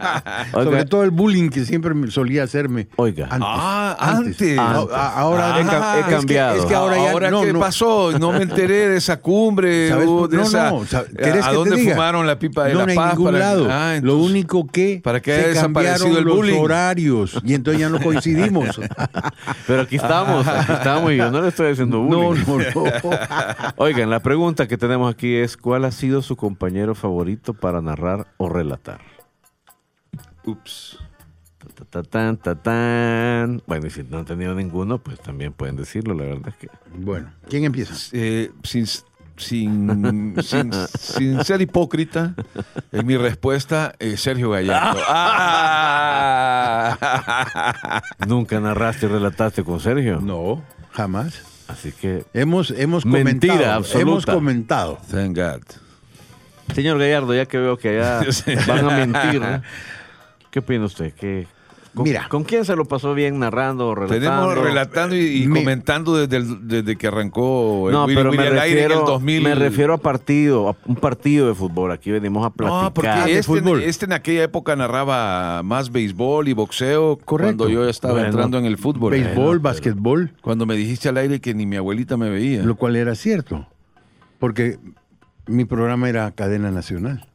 [0.54, 2.88] Sobre todo el bullying que siempre solía hacerme.
[2.96, 3.28] Oiga.
[3.30, 3.48] Antes.
[3.52, 4.58] Ah, antes.
[4.58, 6.58] Ahora Ah, he es que- cambiado.
[6.60, 7.60] Es que, ahora ya no, ¿qué no.
[7.60, 8.18] pasó?
[8.18, 9.90] No me enteré de esa cumbre.
[9.90, 10.08] ¿Sabes?
[10.08, 11.92] o de No, esa- no, sa- ¿querés ¿A que te dónde diga?
[11.94, 13.10] fumaron la pipa de no, la en paz?
[13.14, 13.68] ningún para- lado.
[13.70, 16.60] Ah, Lo único que para que se haya desaparecido cambiaron el los bullying.
[16.60, 18.80] horarios y entonces ya no coincidimos.
[19.68, 22.44] Pero aquí estamos, aquí estamos y yo no le estoy haciendo no, bullying.
[22.48, 23.20] no, no.
[23.76, 28.28] Oigan, la pregunta que tenemos aquí es ¿cuál ha sido su compañero favorito para narrar
[28.38, 29.02] o relatar?
[30.46, 31.00] Ups.
[31.74, 33.64] Ta, ta, tan, ta, tan.
[33.66, 36.70] Bueno, y si no han tenido ninguno, pues también pueden decirlo, la verdad es que.
[36.96, 37.96] Bueno, ¿quién empieza?
[38.14, 38.86] Eh, sin,
[39.36, 42.36] sin, sin, sin ser hipócrita,
[42.92, 45.02] en mi respuesta, eh, Sergio Gallardo.
[46.88, 48.02] Ah.
[48.28, 50.22] Nunca narraste y relataste con Sergio.
[50.22, 51.55] No, jamás.
[51.68, 53.74] Así que, Hemos, hemos Mentira comentado.
[53.78, 54.02] absoluta.
[54.02, 55.00] Hemos comentado.
[55.10, 55.62] Thank God.
[56.76, 58.22] señor Gallardo, ya que veo que allá
[58.68, 59.62] van a mentir, ¿eh?
[60.52, 61.14] ¿qué opina usted?
[61.14, 61.48] ¿Qué,
[61.96, 62.28] con, Mira.
[62.30, 64.20] ¿Con quién se lo pasó bien narrando o relatando?
[64.30, 68.30] Tenemos relatando y, y Me- comentando desde, el- desde que arrancó el No, Willy pero
[68.30, 69.44] Willy me al aire en refiero, el 2000.
[69.44, 71.92] me refiero a partido, a un partido de fútbol.
[71.92, 72.84] Aquí venimos a platicar.
[72.84, 73.82] No, porque de este, fútbol.
[73.82, 77.58] este en aquella época narraba más béisbol y boxeo Correcto.
[77.58, 79.12] cuando yo estaba Bueno, entrando en el fútbol.
[79.12, 82.62] Béisbol, básquetbol, Cuando me dijiste al aire que ni mi abuelita me veía.
[82.64, 83.66] lo cual era cierto.
[84.40, 84.78] Porque
[85.48, 87.26] mi programa era cadena nacional.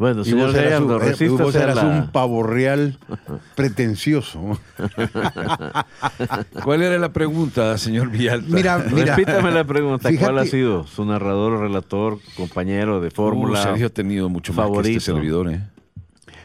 [0.00, 2.42] Bueno, Y señor vos eras, Gallardo, un, eh, resístase vos a eras la- un pavo
[2.42, 2.98] real
[3.54, 4.58] pretencioso.
[6.64, 8.46] ¿Cuál era la pregunta, señor Villalta?
[8.48, 9.14] Mira, mira.
[9.16, 13.62] Repítame la pregunta, ¿cuál ha sido su narrador, relator, compañero de Uh, fórmula?
[13.62, 14.98] Sergio ha tenido mucho más que favorito.
[14.98, 15.60] este servidor, ¿eh?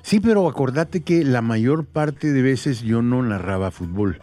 [0.02, 4.20] Sí, pero acordate que la mayor parte de veces yo no narraba fútbol.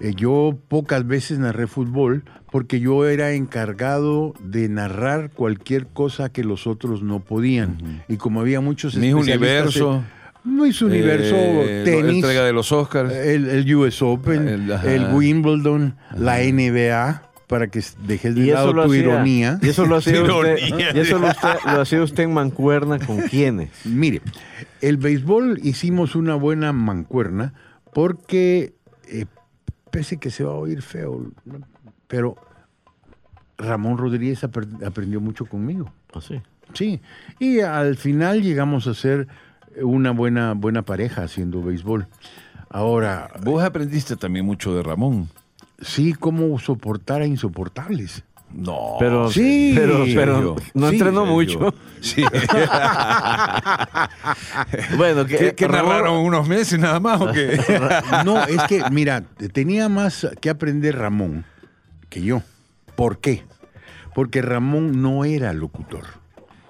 [0.00, 6.44] Eh, yo pocas veces narré fútbol porque yo era encargado de narrar cualquier cosa que
[6.44, 8.02] los otros no podían.
[8.08, 10.04] Y como había muchos en- Universo.
[10.44, 13.12] Miss Universo, eh, tenis, Entrega de los Oscars.
[13.12, 18.96] el, el US Open, El- Wimbledon, la NBA, para que dejes de lado tu hacía,
[18.98, 19.58] ironía.
[19.60, 20.92] Y eso lo hacía usted, Ironía.
[20.94, 23.70] y eso lo, usted- lo hacía usted en mancuerna con quiénes.
[23.84, 24.22] Mire,
[24.80, 27.52] el béisbol hicimos una buena mancuerna
[27.92, 28.72] porque,
[29.08, 29.26] eh,
[29.90, 31.30] pese que se va a oír feo.
[32.08, 32.36] Pero
[33.56, 35.92] Ramón Rodríguez apre- aprendió mucho conmigo.
[36.14, 36.40] Así.
[36.74, 37.00] Sí,
[37.38, 39.26] y al final llegamos a ser
[39.82, 42.06] una buena, buena pareja haciendo béisbol.
[42.70, 45.28] Ahora, Vos aprendiste también mucho de Ramón.
[45.80, 48.22] sí, cómo soportar a insoportables.
[48.52, 48.96] No.
[48.98, 49.72] Pero, Sí.
[49.76, 51.74] pero, pero no Sí, entrenó mucho.
[52.00, 52.24] Sí.
[54.96, 57.58] Bueno, que, ¿Qué, Ramón- narraron unos meses nada más o qué?
[58.24, 61.44] No, es que, mira, tenía más que aprender Ramón
[62.08, 62.42] que yo.
[62.96, 63.44] ¿Por qué?
[64.14, 66.04] Porque Ramón no era locutor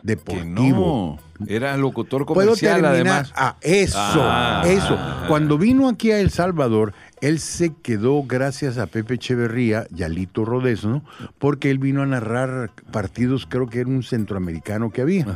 [0.03, 1.19] deportivo.
[1.21, 1.29] no.
[1.47, 2.95] Era locutor Puedo comercial terminar.
[2.95, 3.33] además.
[3.37, 4.65] Ah, eso, Ah.
[4.67, 4.99] eso.
[5.29, 10.09] Cuando vino aquí a El Salvador, él se quedó gracias a Pepe Echeverría y a
[10.09, 11.05] Lito Rodesno,
[11.39, 15.27] porque él vino a narrar partidos, creo que era un centroamericano que había.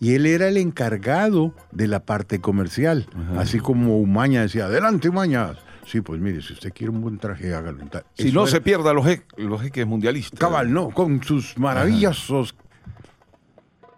[0.00, 3.06] Y él era el encargado de la parte comercial.
[3.36, 5.52] Así como Umaña decía, adelante Umaña.
[5.84, 7.78] Sí, pues mire, si usted quiere un buen traje, hágalo.
[8.14, 10.38] Si Eso no era- se pierda los, je- los jeques mundialistas.
[10.38, 12.54] Cabal, no, con sus maravillosos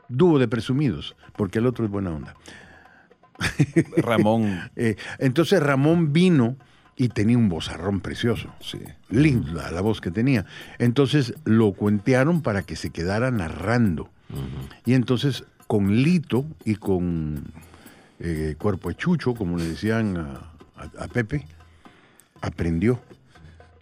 [0.08, 2.34] dúo de presumidos, porque el otro es buena onda.
[3.96, 4.70] Ramón.
[4.76, 6.56] Eh, entonces Ramón vino
[6.96, 8.48] y tenía un vozarrón precioso.
[8.60, 8.78] Sí.
[9.10, 10.46] Linda la voz que tenía.
[10.78, 14.10] Entonces lo cuentearon para que se quedara narrando.
[14.84, 17.44] Y entonces con Lito y con
[18.20, 21.46] eh, Cuerpo de Chucho, como le decían a, a- a Pepe,
[22.46, 23.00] aprendió,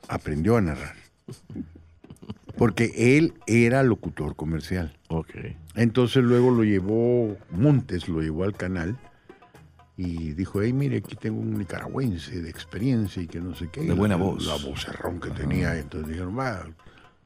[0.08, 0.94] aprendió a narrar.
[2.56, 4.96] Porque él era locutor comercial.
[5.08, 5.30] Ok.
[5.74, 8.96] Entonces luego lo llevó Montes, lo llevó al canal
[9.96, 13.80] y dijo, hey, mire, aquí tengo un nicaragüense de experiencia y que no sé qué.
[13.82, 14.46] De buena la- voz.
[14.46, 15.78] La vocerrón que tenía.
[15.78, 16.66] Entonces dijeron, va,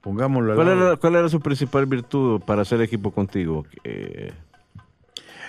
[0.00, 0.86] pongámoslo al ¿Cuál lado".
[0.88, 3.66] era, ¿Cuál era su principal virtud para hacer equipo contigo?
[3.84, 4.32] Eh,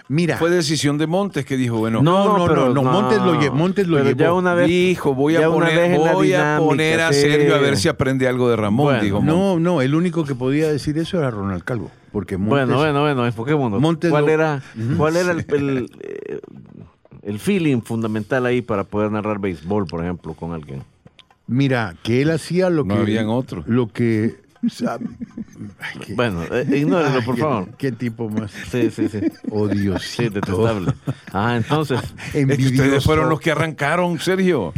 [0.09, 3.51] Mira, Fue decisión de Montes que dijo, bueno, No, no, pero no, Montes lo lle-
[3.51, 4.17] Montes lo llevó.
[4.17, 7.21] Ya una vez, dijo, voy a ya una vez poner, voy a, poner a sí.
[7.21, 9.35] Sergio a ver si aprende algo de Ramón, Bueno, dijo Montes.
[9.35, 11.91] no, no, el único que podía decir eso era Ronald Calvo.
[12.13, 13.81] Porque Montes, Bueno, bueno, bueno, enfoquémonos.
[13.81, 14.61] Montes ¿Cuál lo- era,
[14.97, 16.39] cuál era el, el, eh,
[17.23, 20.83] el feeling fundamental ahí para poder narrar béisbol, por ejemplo, con alguien?
[21.47, 23.01] Mira, que él hacía lo No que...
[23.01, 23.65] habían otros.
[23.67, 24.35] Lo que...
[25.79, 27.65] Ay, Bueno, eh, ignórelo, por favor.
[27.77, 29.19] Qué, qué tipo más Sí, sí, sí.
[29.49, 29.99] odioso.
[29.99, 30.93] Sí, detestable.
[31.33, 31.99] Ah, entonces,
[32.33, 34.73] Es que ustedes fueron los que arrancaron, Sergio.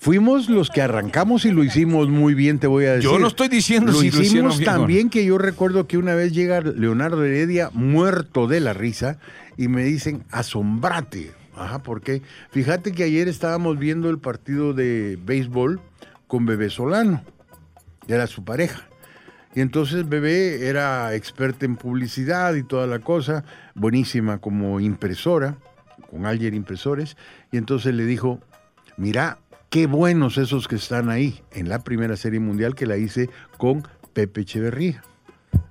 [0.00, 3.10] Fuimos los que arrancamos y lo hicimos muy bien, te voy a decir.
[3.10, 4.86] Yo no estoy diciendo lo si lo hicieron hicimos bien no.
[4.86, 9.18] bien que yo recuerdo que una vez llega Leonardo Heredia muerto de la risa
[9.56, 11.32] y me dicen, asombrate.
[11.56, 12.22] Ajá, porque
[12.52, 15.80] fíjate que ayer estábamos viendo el partido de béisbol
[16.28, 17.22] con Bebé Solano,
[18.06, 18.87] era su pareja.
[19.58, 23.42] Y entonces Bebé era experta en publicidad y toda la cosa,
[23.74, 25.56] buenísima como impresora,
[26.12, 27.16] con Alger Impresores,
[27.50, 28.38] y entonces le dijo,
[28.96, 29.38] mira,
[29.68, 33.82] qué buenos esos que están ahí, en la primera serie mundial que la hice con
[34.12, 35.02] Pepe Echeverría.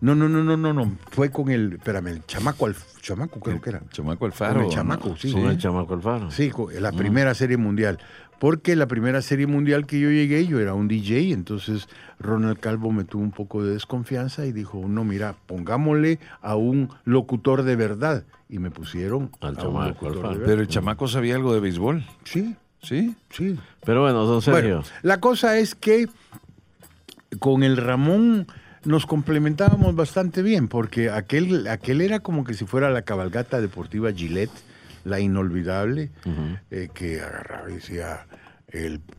[0.01, 0.97] No, no, no, no, no, no.
[1.11, 3.81] Fue con el, espérame, el chamaco, Alf- chamaco creo que era.
[3.91, 4.53] Chamaco Alfaro.
[4.55, 4.73] Con el ¿no?
[4.75, 5.31] chamaco, sí.
[5.31, 6.29] Con el chamaco Alfaro.
[6.29, 7.99] Sí, la primera serie mundial.
[8.39, 11.87] Porque la primera serie mundial que yo llegué, yo era un DJ, entonces
[12.19, 16.89] Ronald Calvo me tuvo un poco de desconfianza y dijo, no, mira, pongámosle a un
[17.05, 18.23] locutor de verdad.
[18.49, 20.29] Y me pusieron Al a un chamaco locutor de Alfaro.
[20.33, 20.45] verdad.
[20.45, 22.05] Pero el chamaco sabía algo de béisbol.
[22.23, 23.15] Sí, ¿Sí?
[23.31, 23.57] sí.
[23.83, 24.61] Pero bueno, don Sergio.
[24.77, 26.07] Bueno, la cosa es que
[27.39, 28.47] con el Ramón
[28.85, 34.13] nos complementábamos bastante bien, porque aquel, aquel era como que si fuera la cabalgata deportiva
[34.13, 34.51] Gillette,
[35.07, 36.11] la inolvidable,
[36.71, 38.27] eh, que agarraba y decía,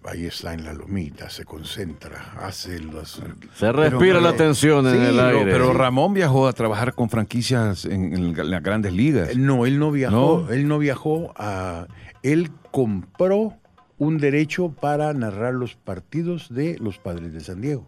[0.04, 3.22] ahí está en la lomita, se concentra, hace los...
[3.54, 5.50] se respira pero- la tensión en el no, aire.
[5.50, 9.34] Pero Ramón viajó a trabajar con franquicias en, en las grandes ligas.
[9.36, 10.52] No, él no viajó, No.
[10.52, 11.86] él no viajó a...
[12.22, 13.54] Él compró
[13.96, 17.86] un derecho para narrar los partidos de los Padres de San Diego.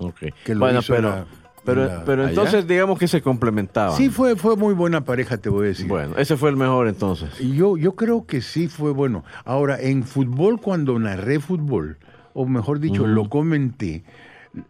[0.00, 0.18] Ok.
[0.44, 1.26] que lo bueno, hizo pero, la-
[1.64, 2.30] pero, la- pero allá.
[2.30, 3.96] entonces digamos que se complementaban.
[3.96, 5.86] Sí, fue, fue muy buena pareja, te voy a decir.
[5.86, 7.40] Bueno, ese fue el mejor entonces.
[7.40, 9.24] Y Yo, yo creo que sí fue bueno.
[9.44, 11.98] Ahora, en fútbol, cuando narré fútbol,
[12.34, 14.04] o mejor dicho, lo comenté,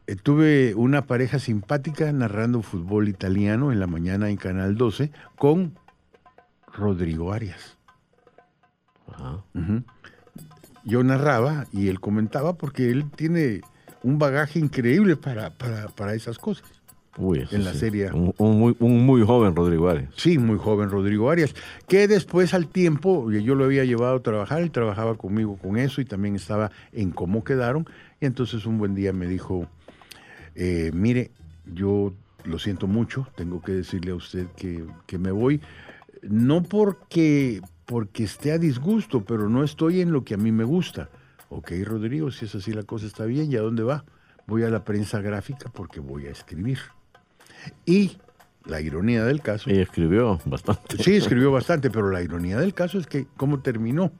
[0.07, 5.75] eh, tuve una pareja simpática narrando fútbol italiano en la mañana en Canal 12 con
[6.73, 7.77] Rodrigo Arias.
[9.13, 9.43] Ajá.
[9.55, 9.83] Ujú.
[10.85, 13.61] Yo narraba y él comentaba porque él tiene
[14.03, 16.65] un bagaje increíble para, para, para esas cosas.
[17.21, 17.79] Uy, En la sí.
[17.81, 18.11] serie.
[18.13, 20.09] Un, un muy, un muy joven Rodrigo Arias.
[20.17, 21.55] Sí, muy joven Rodrigo Arias,
[21.87, 26.01] que después al tiempo, yo lo había llevado a trabajar, él trabajaba conmigo con eso
[26.01, 27.87] y también estaba en cómo quedaron.
[28.21, 29.67] Y entonces un buen día me dijo,
[30.55, 31.31] eh, mire,
[31.67, 32.13] yo
[32.45, 35.61] lo siento mucho, tengo que decirle a usted que, que me voy,
[36.23, 40.65] no porque, porque esté a disgusto, pero no estoy en lo que a mí me
[40.65, 41.11] gusta.
[41.51, 44.05] Ok, Rodrigo, si es así la cosa está bien, ¿y a dónde va?
[44.47, 46.79] Voy a la prensa gráfica porque voy a escribir.
[47.87, 48.19] Y
[48.67, 51.03] la ironía del caso Y escribió bastante.
[51.03, 54.13] Sí, escribió bastante, pero la ironía del caso es que cómo terminó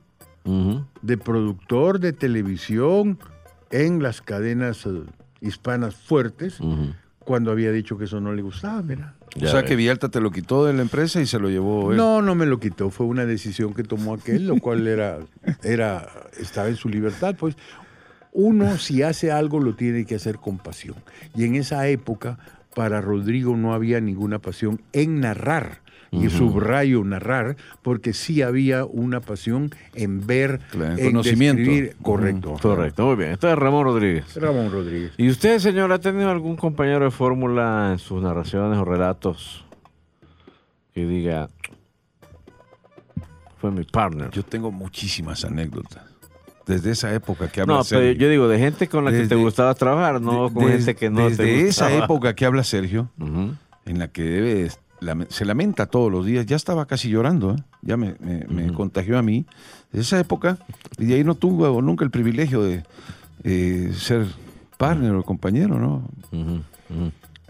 [0.43, 0.85] Ujú.
[1.01, 3.19] de productor de televisión
[3.69, 5.03] en las cadenas eh,
[5.39, 6.93] hispanas fuertes Ujú.
[7.19, 9.15] cuando había dicho que eso no le gustaba, mira.
[9.35, 9.69] Ya o sea ves.
[9.69, 11.97] que Villalta te lo quitó de la empresa y se lo llevó él.
[11.97, 15.19] No, no me lo quitó, fue una decisión que tomó aquel, lo cual era,
[15.63, 16.05] era,
[16.37, 17.55] estaba en su libertad, pues.
[18.33, 20.95] Uno, si hace algo, lo tiene que hacer con pasión.
[21.35, 22.39] Y en esa época,
[22.75, 25.81] para Rodrigo no había ninguna pasión en narrar.
[26.13, 31.61] Y subrayo narrar, porque sí había una pasión en ver, Claro, en en conocimiento.
[31.61, 31.95] describir.
[32.01, 32.57] Correcto.
[32.61, 33.31] Correcto, muy bien.
[33.31, 34.35] Entonces Ramón Rodríguez.
[34.35, 35.13] Ramón Rodríguez.
[35.15, 39.63] ¿Y usted, señor, ha tenido algún compañero de fórmula en sus narraciones o relatos
[40.93, 41.47] que diga,
[43.59, 44.31] fue mi partner?
[44.31, 46.03] Yo tengo muchísimas anécdotas.
[46.67, 48.13] Desde esa época que habla no, pero Sergio.
[48.21, 50.77] yo digo, de gente con la que te Desde- gustaba trabajar, no De- con des-
[50.85, 52.05] gente que no desde te esa gustaba.
[52.05, 53.09] época que habla Sergio,
[53.85, 54.71] en la que debe,
[55.29, 57.63] se lamenta todos los días, ya estaba casi llorando, ¿eh?
[57.81, 59.45] ya me, me- me contagió a mí.
[59.91, 60.57] De esa época,
[60.99, 62.83] y de ahí no tuve nunca el privilegio de
[63.43, 64.27] eh, ser
[64.77, 66.07] partner o compañero, ¿no?
[66.31, 66.61] Ujú.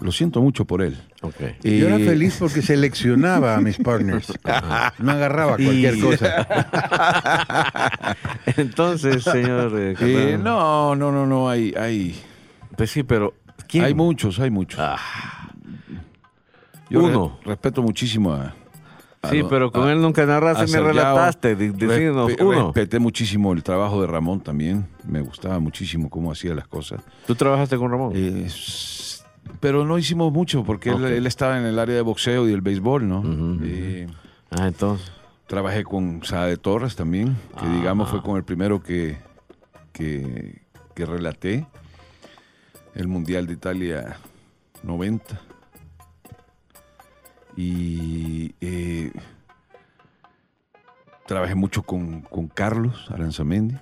[0.02, 0.98] Lo siento mucho por él.
[1.22, 1.36] Ok.
[1.64, 4.34] Yo era feliz porque seleccionaba a mis partners.
[5.00, 6.48] No agarraba cualquier Y- cosa.
[8.58, 9.72] Entonces, señor...
[9.78, 12.20] eh, eh, no, no, no, no, hay, hay,
[12.76, 13.34] Pues sí, pero...
[13.68, 13.84] ¿quién?
[13.86, 14.80] hay muchos, hay muchos.
[14.82, 14.98] Ah,
[16.90, 17.38] Yo uno.
[17.44, 18.54] re- respeto muchísimo a...
[19.22, 21.56] a sí, pero con a- él nunca narraste ni relataste.
[21.56, 22.66] Decínos Respe- uno.
[22.68, 24.88] Respeté muchísimo el trabajo de Ramón también.
[25.08, 27.02] Me gustaba muchísimo cómo hacía las cosas.
[27.28, 28.14] ¿Tú trabajaste con Ramón?
[28.16, 29.11] Eh, s-
[29.60, 32.62] pero no hicimos mucho porque él- él, estaba en el área de boxeo y el
[32.62, 33.24] béisbol, ¿no?
[34.52, 35.12] Ah, entonces...
[35.48, 37.74] trabajé con Saade Torres también, que Ah.
[37.76, 39.18] digamos fue con el primero que,
[39.94, 40.62] que,
[40.96, 41.66] que relaté
[42.96, 44.18] el Mundial de Italia
[44.84, 45.40] 90.
[47.56, 49.12] Y eh,
[51.28, 53.76] trabajé mucho con, con Carlos Aranzamendi,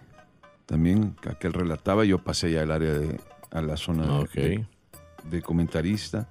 [0.66, 3.20] también, que aquel relataba, yo pasé ya al área de,
[3.52, 4.32] a la zona de- Ok.
[4.34, 4.66] de,
[5.24, 6.28] de comentarista.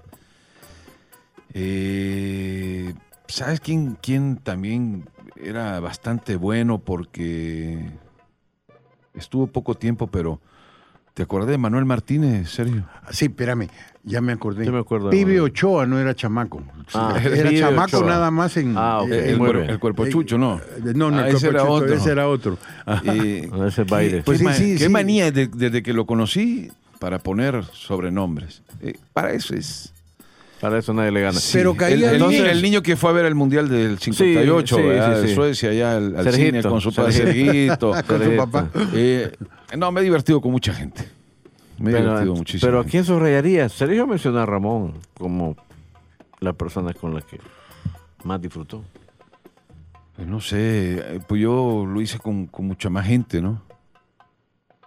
[1.54, 2.94] Eh,
[3.26, 7.90] ¿Sabes quién, quién también era bastante bueno porque
[9.14, 10.40] estuvo poco tiempo, pero
[11.14, 12.86] ¿te acordás de Manuel Martínez, Sergio?
[13.10, 13.68] Sí, espérame,
[14.04, 14.64] ya me acordé.
[14.64, 15.40] Yo me acuerdo Pibe.
[15.40, 16.62] Ochoa no era chamaco.
[16.94, 18.08] Ah, era chamaco Ochoa.
[18.10, 18.74] nada más en.
[18.76, 20.60] Ah, eh, el, cuerpo eh, chucho, ¿no.
[20.94, 21.94] No, no, Ah, el ese era Chucho, otro.
[21.94, 22.58] ese era otro.
[23.04, 24.18] Eh, Ah, ese baile.
[24.18, 24.88] qué, Pues qué sí, sí, qué sí.
[24.90, 28.62] manía de- desde que lo conocí para poner sobrenombres.
[28.82, 29.92] Eh, para eso es.
[30.60, 31.38] Para eso nadie le gana.
[31.52, 32.30] Pero el, caía el bien.
[32.30, 35.34] niño, el niño que fue a ver el Mundial del 58, sí, sí, de sí.
[35.34, 37.68] Suecia, allá al, al cine con su padre.
[37.78, 38.68] Con su papá.
[38.92, 39.30] Eh,
[39.76, 41.08] no, me he divertido con mucha gente.
[41.78, 42.68] Me he Pero, divertido muchísimo.
[42.68, 43.68] pero ¿a quién subrayaría?
[43.68, 45.56] Sergio mencionó a Ramón como
[46.40, 47.38] la persona con la que
[48.24, 48.82] más disfrutó.
[50.16, 50.56] Pues no sé,
[50.98, 53.62] eh, pues yo lo hice con, con mucha más gente, ¿no?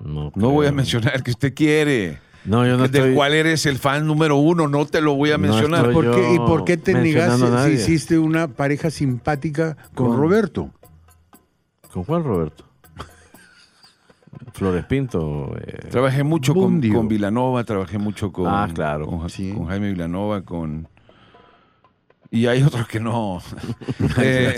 [0.03, 2.19] No, No voy a mencionar que usted quiere.
[2.43, 3.13] No, yo no del estoy...
[3.15, 5.85] cual eres el fan número uno, no te lo voy a mencionar.
[5.89, 10.17] estoy- ¿Por qué- ¿Y por qué te negaste si hiciste una pareja simpática con Con-
[10.17, 10.69] Roberto?
[11.91, 12.65] ¿Con cuál, Roberto?
[14.53, 15.55] Flores Pinto.
[15.59, 19.05] eh, Trabajé mucho con, con Vilanova, trabajé mucho con, Ah, claro.
[19.07, 19.51] con, Sí.
[19.53, 20.87] con Jaime Vilanova, con...
[22.31, 23.39] Y hay otros que no.
[24.21, 24.55] Eh,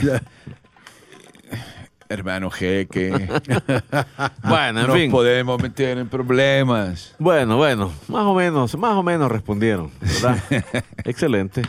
[2.14, 3.12] hermano Jeque.
[4.44, 5.12] Bueno, en Nos fin.
[5.12, 7.16] podemos meter en problemas.
[7.20, 10.38] Bueno, bueno, más o menos, más o menos respondieron, ¿verdad?
[11.04, 11.62] Excelente.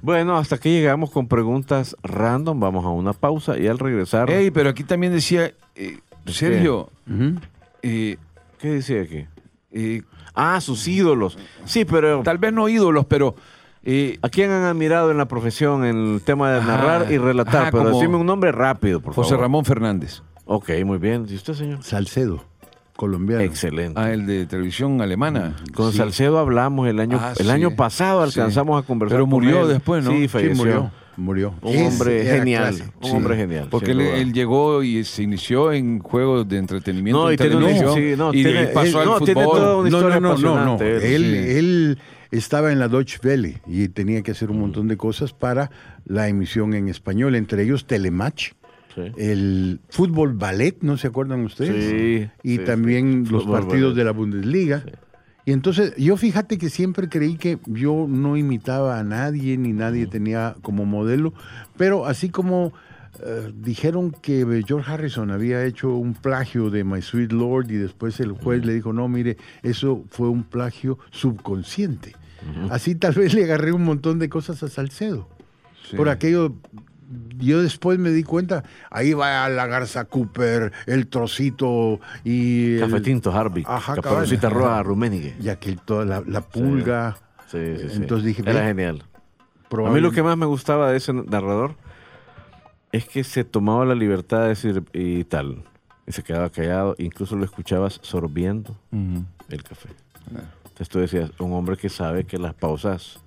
[0.00, 2.58] Bueno, hasta aquí llegamos con preguntas random.
[2.60, 4.30] Vamos a una pausa y al regresar.
[4.30, 7.40] Ey, pero aquí también decía, eh, Sergio, Ujú.
[7.82, 8.16] eh,
[8.58, 9.26] ¿Qué dice aquí?
[9.72, 10.02] eh,
[10.34, 11.36] Ah, sus ídolos.
[11.64, 13.34] Sí, pero tal vez no ídolos, pero
[13.90, 17.16] eh, ¿a quién han admirado en la profesión en el tema de Ajá, narrar y
[17.18, 17.62] relatar?
[17.62, 19.42] ajá, pero decime un nombre rápido, por José favor.
[19.44, 21.26] Ramón Fernández, Ok, muy bien.
[21.28, 21.82] ¿Y usted, señor?
[21.82, 22.44] Salcedo,
[22.96, 23.42] colombiano.
[23.42, 24.00] Excelente.
[24.00, 25.56] ah, el de televisión alemana.
[25.74, 25.98] Con Sí.
[25.98, 28.38] Salcedo hablamos el año, Ah, el sí, año pasado, sí.
[28.40, 29.16] alcanzamos a conversar.
[29.16, 29.68] Pero con murió él.
[29.68, 30.10] después, ¿no?
[30.10, 30.56] Sí, Sí, falleció.
[30.56, 31.54] murió, murió.
[31.62, 32.74] Un Ese hombre genial.
[32.76, 32.84] clase.
[33.00, 33.68] Un Sí, hombre genial.
[33.70, 37.94] Porque él, llegó y se inició en juegos de entretenimiento No, y en tiene, televisión,
[37.94, 39.24] sí, no, y tiene- pasó él- al no, fútbol.
[39.26, 40.82] tiene toda una No, historia no, no, no, no.
[40.84, 41.58] Él, sí.
[41.58, 41.98] él
[42.30, 45.70] estaba en la Deutsche Welle y tenía que hacer un montón de cosas para
[46.04, 48.52] la emisión en español, entre ellos Telematch,
[48.94, 49.02] Sí.
[49.16, 51.84] el fútbol ballet, ¿no se acuerdan ustedes?
[51.90, 53.96] Sí, Y sí, también los Fútbol partidos ballet.
[53.96, 54.84] de la Bundesliga.
[55.44, 60.06] Y entonces yo fíjate que siempre creí que yo no imitaba a nadie ni nadie
[60.06, 61.32] tenía como modelo,
[61.76, 62.72] pero así como
[63.24, 68.20] eh, dijeron que George Harrison había hecho un plagio de My Sweet Lord y después
[68.20, 72.14] el juez le dijo, no, mire, eso fue un plagio subconsciente.
[72.70, 75.28] Así tal vez le agarré un montón de cosas a Salcedo.
[75.90, 75.96] Sí.
[75.96, 76.54] Por aquello,
[77.36, 82.78] yo después me di cuenta, ahí va la Garza Cooper, el trocito y...
[82.78, 83.64] Cafetinto, Harvey.
[83.66, 84.48] Ajá, Caperucita.
[84.48, 85.34] Roja, Rummenigge.
[85.40, 87.18] y aquel, toda la, la pulga.
[87.48, 87.96] Sí, sí, sí.
[87.96, 89.04] Entonces dije, Era genial.
[89.70, 91.76] A mí lo que más me gustaba de ese narrador
[92.92, 95.64] es que se tomaba la libertad de decir y tal.
[96.06, 96.94] Y se quedaba callado.
[96.98, 99.90] Incluso lo escuchabas sorbiendo el café.
[100.28, 103.20] Entonces tú decías, un hombre que sabe que las pausas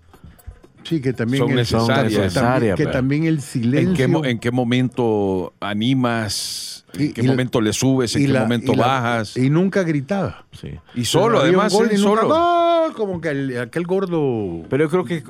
[0.84, 2.30] Sí, que también Son el, necesarias.
[2.76, 3.90] que también- que el silencio.
[3.92, 6.86] ¿En qué, mo- en qué momento animas?
[6.94, 8.16] ¿En Y- qué y la- momento le subes?
[8.16, 9.38] ¿En y qué la- momento y la- bajas?
[9.38, 10.46] Y nunca gritaba.
[10.52, 10.72] Sí.
[10.96, 12.28] Y solo, además, gol solo.
[12.28, 12.94] ¡gol!
[12.94, 14.64] Como que el- aquel gordo.
[14.70, 15.24] Pero yo creo que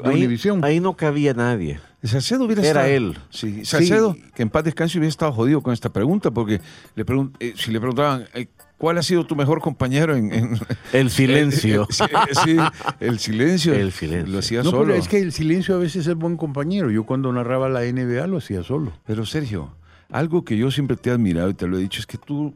[0.63, 1.79] ahí, no cabía nadie.
[2.03, 3.17] Salcedo hubiera Era estado- él.
[3.29, 4.23] Sí, Salcedo, Sí.
[4.33, 6.59] que en paz descanse, hubiera estado jodido con esta pregunta, porque
[6.95, 8.47] le pregun- eh, si le preguntaban, eh,
[8.81, 10.33] ¿cuál ha sido tu mejor compañero en.
[10.33, 10.59] en-
[10.91, 11.87] El silencio.
[11.91, 12.03] Sí,
[12.43, 12.57] sí,
[12.99, 13.73] el silencio.
[13.75, 14.33] El silencio.
[14.33, 14.85] Lo hacía No, solo.
[14.87, 16.89] pero es que el silencio a veces es buen compañero.
[16.89, 18.91] Yo cuando narraba la NBA lo hacía solo.
[19.05, 19.69] Pero Sergio,
[20.09, 22.55] algo que yo siempre te he admirado y te lo he dicho es que tú,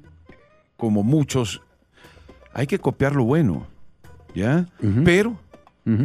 [0.78, 1.62] como muchos,
[2.54, 3.68] hay que copiar lo bueno,
[4.34, 4.66] ¿ya?
[5.04, 5.38] Pero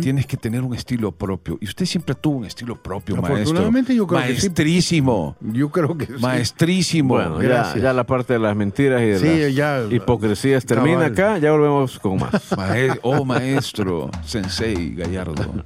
[0.03, 1.57] Tienes que tener un estilo propio.
[1.59, 3.35] Y usted siempre tuvo un estilo propio, maestro.
[3.37, 4.33] Afortunadamente yo creo que sí.
[4.49, 5.37] Maestrísimo.
[5.41, 6.13] Yo creo que sí.
[6.21, 7.15] Maestrísimo.
[7.15, 7.83] Bueno, ya, Gracias.
[7.83, 11.13] ya la parte de las mentiras y de Sí, las ya, hipocresías termina cabal.
[11.13, 11.39] acá.
[11.39, 12.31] Ya volvemos con más.
[12.59, 15.63] Mae- oh, maestro, sensei, Gallardo.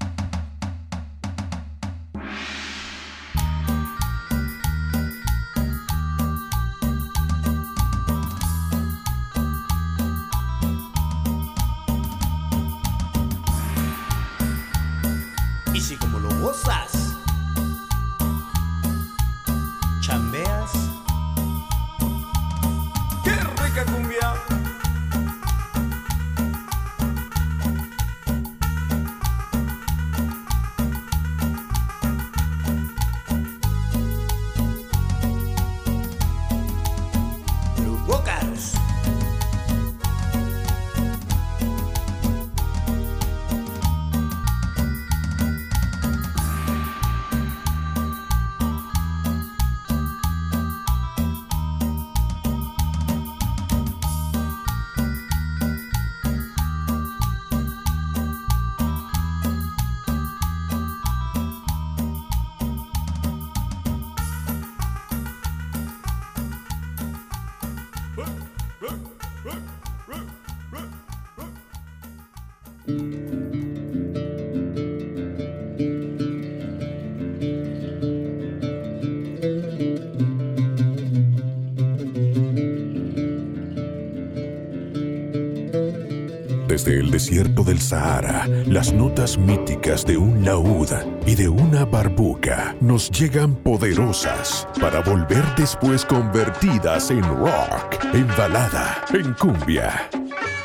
[86.85, 90.91] Desde el desierto del Sahara, las notas míticas de un laúd
[91.26, 99.03] y de una barbuca nos llegan poderosas para volver después convertidas en rock, en balada,
[99.14, 100.11] en cumbia.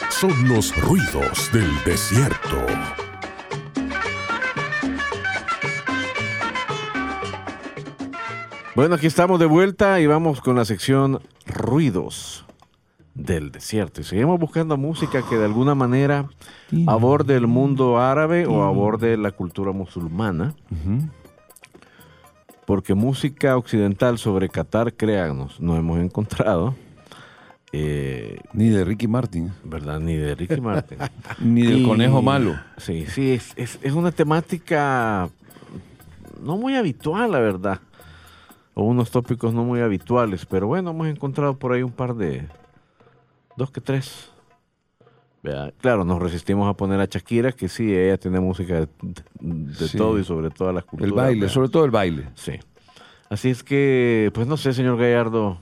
[0.09, 2.65] Son los ruidos del desierto.
[8.75, 12.38] Bueno, aquí estamos de vuelta y vamos con la sección Ruidos
[13.33, 14.01] del Desierto.
[14.01, 16.27] Y seguimos buscando música que de alguna manera
[16.87, 20.53] aborde el mundo árabe o aborde la cultura musulmana.
[22.65, 26.75] Porque música occidental sobre Qatar, créanos, no hemos encontrado.
[27.71, 29.99] Eh, Ni de Ricky Martin, ¿Verdad?
[29.99, 30.97] Ni de Ricky Martin.
[31.39, 32.55] ni del Y- conejo malo.
[32.77, 35.29] Sí, sí, es, es- es una temática
[36.43, 37.79] no muy habitual, la verdad.
[38.75, 42.47] O unos tópicos no muy habituales, pero bueno, hemos encontrado por ahí un par de...
[43.59, 44.31] Dos que tres.
[45.81, 48.87] Claro, nos resistimos a poner a Shakira, que sí, ella tiene música de,
[49.41, 49.97] de Sí.
[49.97, 51.09] todo y sobre todas las culturas.
[51.11, 52.29] El baile, sobre todo el baile.
[52.35, 52.53] Sí.
[53.29, 55.59] Así es que, pues no sé, señor Gallardo.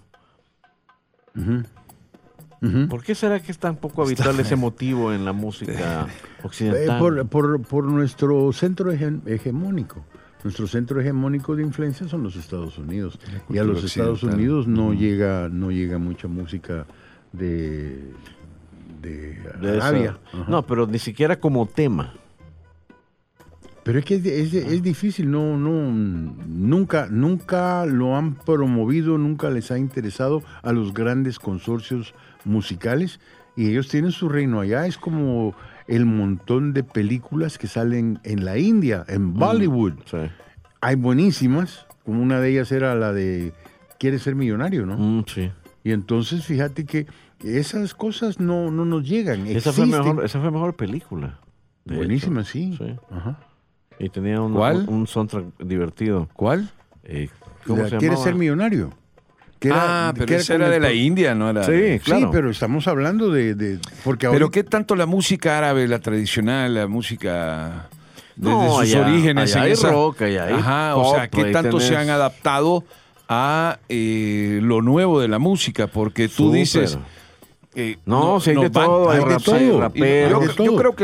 [2.89, 6.11] ¿por qué será que es tan poco habitual ese motivo en la música Eh,
[6.43, 6.99] occidental?
[6.99, 10.03] por, por- por nuestro centro hege- hegemónico.
[10.43, 13.19] Nuestro centro hegemónico de influencia son los Estados Unidos.
[13.49, 14.21] Y a los Estados.
[14.23, 16.85] Unidos no llega no llega mucha música
[17.37, 18.11] de,
[19.01, 20.17] de De Arabia.
[20.47, 22.13] No, pero ni siquiera como tema.
[23.83, 25.91] Pero es que es, es- es difícil, no, no,
[26.47, 32.13] nunca, nunca lo han promovido, nunca les ha interesado a los grandes consorcios
[32.43, 33.21] musicales
[33.55, 34.85] y ellos tienen su reino allá.
[34.87, 35.55] Es como
[35.87, 39.93] el montón de películas que salen en la India, en Bollywood.
[40.05, 40.17] Sí.
[40.81, 43.53] Hay buenísimas, como una de ellas era la de
[43.99, 44.97] Quiere ser millonario, ¿no?
[44.97, 45.49] Mm, sí.
[45.83, 47.07] Y entonces fíjate que
[47.43, 49.45] esas cosas no, no nos llegan.
[49.47, 51.39] Esa fue, mejor, esa fue mejor película.
[51.85, 52.51] Buenísima, hecho.
[52.51, 52.75] sí.
[52.77, 52.95] Sí.
[53.11, 53.39] Ajá.
[53.99, 54.85] Y tenía un, ¿Cuál?
[54.87, 56.29] un, un soundtrack divertido.
[56.33, 56.69] ¿Cuál?
[57.03, 57.29] Eh,
[57.65, 58.23] ¿Cómo La se Quiere llamaba?
[58.23, 58.93] ser millonario.
[59.59, 61.63] Que era- ah, pero que era esa de la India, no era.
[61.63, 62.27] Sí, claro.
[62.27, 63.55] Sí, pero estamos hablando de...
[63.55, 67.87] de- porque Pero qué tanto la música árabe, la tradicional, la música
[68.35, 71.27] desde No, sus allá- orígenes allá en hay esa- rock, allá hay Ajá, o sea,
[71.29, 72.83] qué tanto se han adaptado
[73.27, 76.59] a eh, lo nuevo de la música, porque tú Súper.
[76.59, 76.99] dices
[77.79, 79.57] eh, No, sí hay de van- todo, hay hay de todo.
[80.65, 81.03] yo, creo que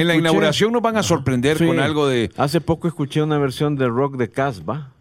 [0.00, 1.66] en la, inauguración nos van a sorprender Sí.
[1.66, 4.92] con algo de Hace poco escuché una versión de rock de Casbah,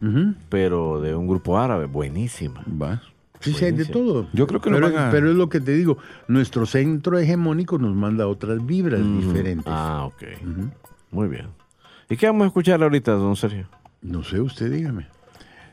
[0.50, 2.64] pero de un grupo árabe, buenísima.
[2.82, 3.02] Va.
[3.42, 4.28] Sí, sí, hay de todo.
[4.34, 5.98] Yo creo que nos pero, van a- pero es lo que te digo,
[6.28, 9.20] nuestro centro hegemónico nos manda otras vibras Ujú.
[9.22, 9.66] diferentes.
[9.68, 10.24] Ah, ok.
[11.12, 11.48] Muy bien.
[12.10, 13.68] ¿Y qué vamos a escuchar ahorita, don Sergio?
[14.02, 15.08] No sé, usted dígame.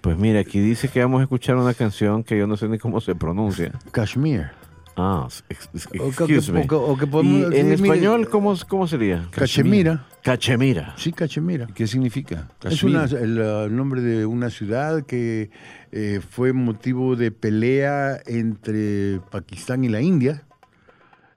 [0.01, 2.79] Pues mira, aquí dice que vamos a escuchar una canción que yo no sé ni
[2.79, 3.73] cómo se pronuncia.
[3.91, 4.51] Kashmir.
[4.99, 6.61] Ah, ex- ex- excuse me.
[6.63, 9.29] o que- o que podemos ¿Y decir, en español cómo, cómo sería?
[9.31, 10.07] Cachemira.
[10.23, 10.95] Cachemira.
[10.97, 11.67] Sí, Cachemira.
[11.75, 12.49] ¿Qué significa?
[12.63, 12.97] Es Kashmir.
[12.97, 15.51] una- el uh, nombre de una ciudad que
[15.93, 20.45] eh, fue motivo de pelea entre Pakistán y la India.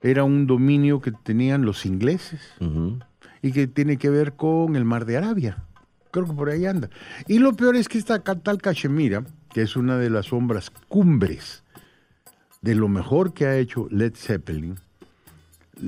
[0.01, 2.39] Era un dominio que tenían los ingleses
[3.41, 5.65] y que tiene que ver con el mar de Arabia.
[6.11, 6.89] Creo que por ahí anda.
[7.27, 11.63] Y lo peor es que esta tal Cachemira, que es una de las sombras cumbres
[12.61, 14.79] de lo mejor que ha hecho Led Zeppelin,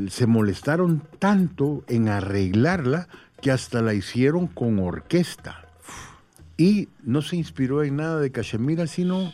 [0.10, 3.08] se molestaron tanto en arreglarla
[3.42, 5.66] que hasta la hicieron con orquesta.
[6.58, 9.34] Y no se inspiró en nada de Cachemira, sino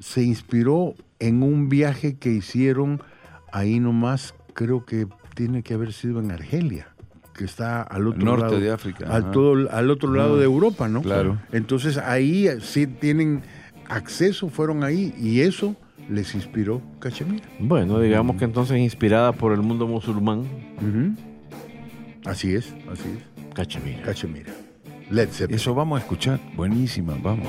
[0.00, 3.02] se inspiró en un viaje que hicieron
[3.52, 6.88] ahí nomás, creo que tiene que haber sido en Argelia,
[7.34, 10.88] que está al otro Norte lado de África, al todo al otro lado de Europa,
[10.88, 11.02] ¿no?
[11.02, 11.38] Claro.
[11.52, 13.42] Entonces ahí sí tienen
[13.88, 15.76] acceso, fueron ahí y eso
[16.08, 17.46] les inspiró Cachemira.
[17.58, 20.44] Bueno, digamos que entonces inspirada por el mundo musulmán.
[22.24, 23.54] Así es, así es.
[23.54, 24.02] Cachemira.
[24.02, 24.52] Cachemira.
[25.10, 25.56] Led Zeppelin.
[25.56, 26.40] Eso vamos a escuchar.
[26.56, 27.46] Buenísima, vamos.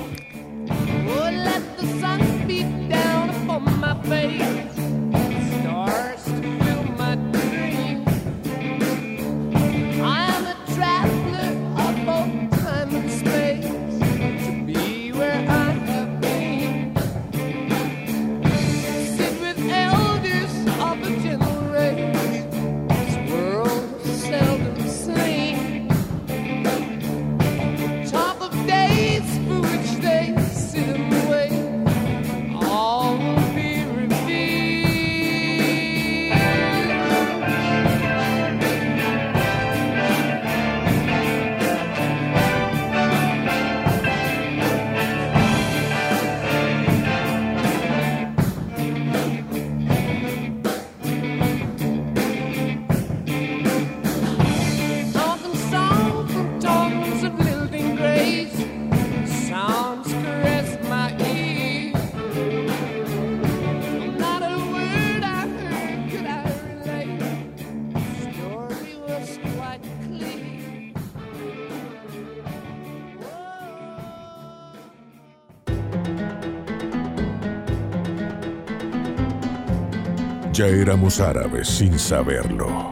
[80.58, 82.90] Ya éramos árabes sin saberlo.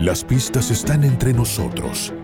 [0.00, 2.14] Las pistas están entre nosotros,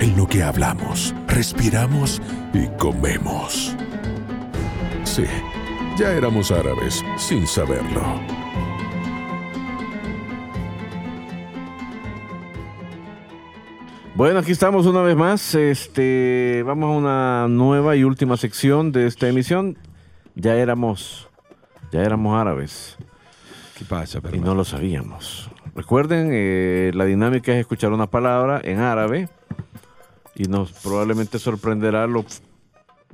[0.00, 2.22] en lo que hablamos, respiramos
[2.54, 3.76] y comemos.
[5.02, 5.26] Sí,
[5.98, 8.00] ya éramos árabes sin saberlo.
[14.14, 15.54] Bueno, aquí estamos una vez más.
[15.54, 19.76] Este, vamos a una nueva y última sección de esta emisión.
[20.34, 21.28] Ya éramos,
[21.92, 22.96] ya éramos árabes
[23.78, 25.50] ¿Qué pasa, y no lo sabíamos.
[25.74, 29.28] Recuerden, eh, la dinámica es escuchar una palabra en árabe
[30.36, 32.24] y nos probablemente sorprenderá lo,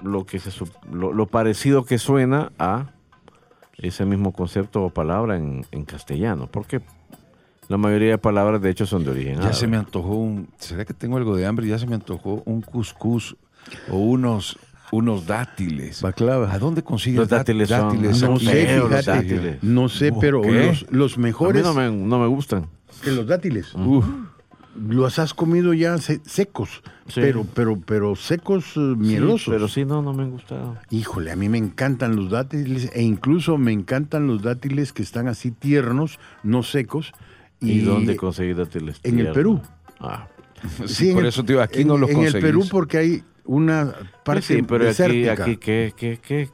[0.02, 0.50] lo que se,
[0.92, 2.90] lo, lo parecido que suena a
[3.78, 6.82] ese mismo concepto o palabra en, en castellano, porque
[7.68, 9.54] la mayoría de palabras de hecho son de origen Ya árabe.
[9.54, 10.48] se me antojó un.
[10.58, 11.66] ¿Será que tengo algo de hambre?
[11.66, 13.36] Ya se me antojó un cuscús
[13.90, 14.58] o unos,
[14.92, 16.02] unos dátiles.
[16.02, 16.52] Baklava.
[16.52, 19.62] ¿A dónde consigues Los dátiles son- No sé, los dátiles.
[19.62, 22.66] No sé, pero los, los A mí mejores no me, no me gustan.
[23.02, 23.74] que los dátiles.
[23.74, 24.04] Uf,
[24.88, 27.20] Los has comido ya se- secos, Sí.
[27.20, 29.42] pero, pero, pero secos eh, mielosos.
[29.46, 30.76] Sí, pero sí, no, no me han gustado.
[30.90, 35.26] Híjole, a mí me encantan los dátiles e incluso me encantan los dátiles que están
[35.26, 37.12] así tiernos, no secos.
[37.60, 39.00] ¿Y, dónde conseguí dátiles?
[39.02, 39.32] en el?
[39.32, 39.60] Perú.
[39.98, 40.28] Ah,
[40.86, 42.34] sí, en por el- eso te digo, aquí en- no los En conseguís.
[42.36, 43.92] el Perú porque hay una
[44.24, 45.32] parte sí, pero aquí, desértica.
[45.32, 46.50] aquí, ¿qué, qué, qué?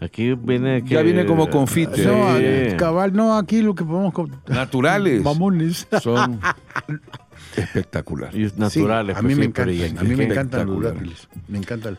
[0.00, 0.90] Aquí viene que...
[0.94, 2.04] Ya viene como confite.
[2.06, 2.76] No, Sí.
[2.76, 4.12] cabal, no, aquí lo que podemos...
[4.46, 5.22] Naturales.
[5.24, 5.88] Mamones.
[6.00, 6.38] Son
[7.56, 8.34] espectacular.
[8.34, 9.16] Y naturales.
[9.16, 10.82] Sí, a mí pues me sí, pero ¿y encantan, en a mí me encantan los
[10.82, 11.28] dátiles.
[11.48, 11.98] Me encantan.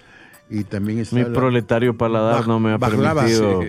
[0.52, 3.68] Y también está Mi la- proletario paladar Baj- no me ha bajlava, permitido sí.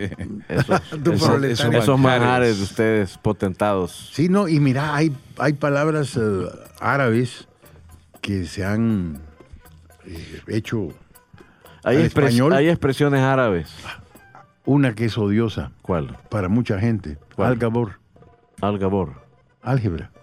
[0.49, 4.11] esos, Tu esos- esos manjares manjares de ustedes potentados.
[4.15, 6.45] Sí, no, y mira, hay, hay palabras eh,
[6.81, 7.49] árabes
[8.23, 9.19] que se han
[10.11, 10.89] eh, hecho
[11.85, 12.53] Hay, al español.
[12.53, 13.73] hay expresiones árabes.
[14.65, 16.17] una que es odiosa ¿Cuál?
[16.29, 17.19] para mucha gente.
[17.35, 17.51] ¿Cuál?
[17.53, 17.99] Algabor,
[18.61, 19.15] Algabor.
[19.63, 20.11] álgebra.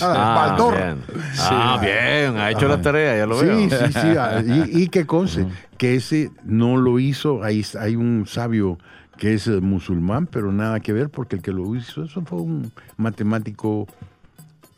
[0.00, 1.02] Ah, bien.
[1.38, 2.36] Ah, bien.
[2.36, 3.56] Ha hecho la tarea, ya lo veo.
[3.58, 4.08] Sí, sí, sí.
[4.18, 5.46] ah, Y, y que conste
[5.78, 7.44] que ese no lo hizo.
[7.44, 8.78] Hay, hay un sabio
[9.18, 12.40] que es eh, musulmán, pero nada que ver porque el que lo hizo eso fue
[12.40, 13.86] un matemático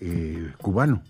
[0.01, 1.01] eh, cubano.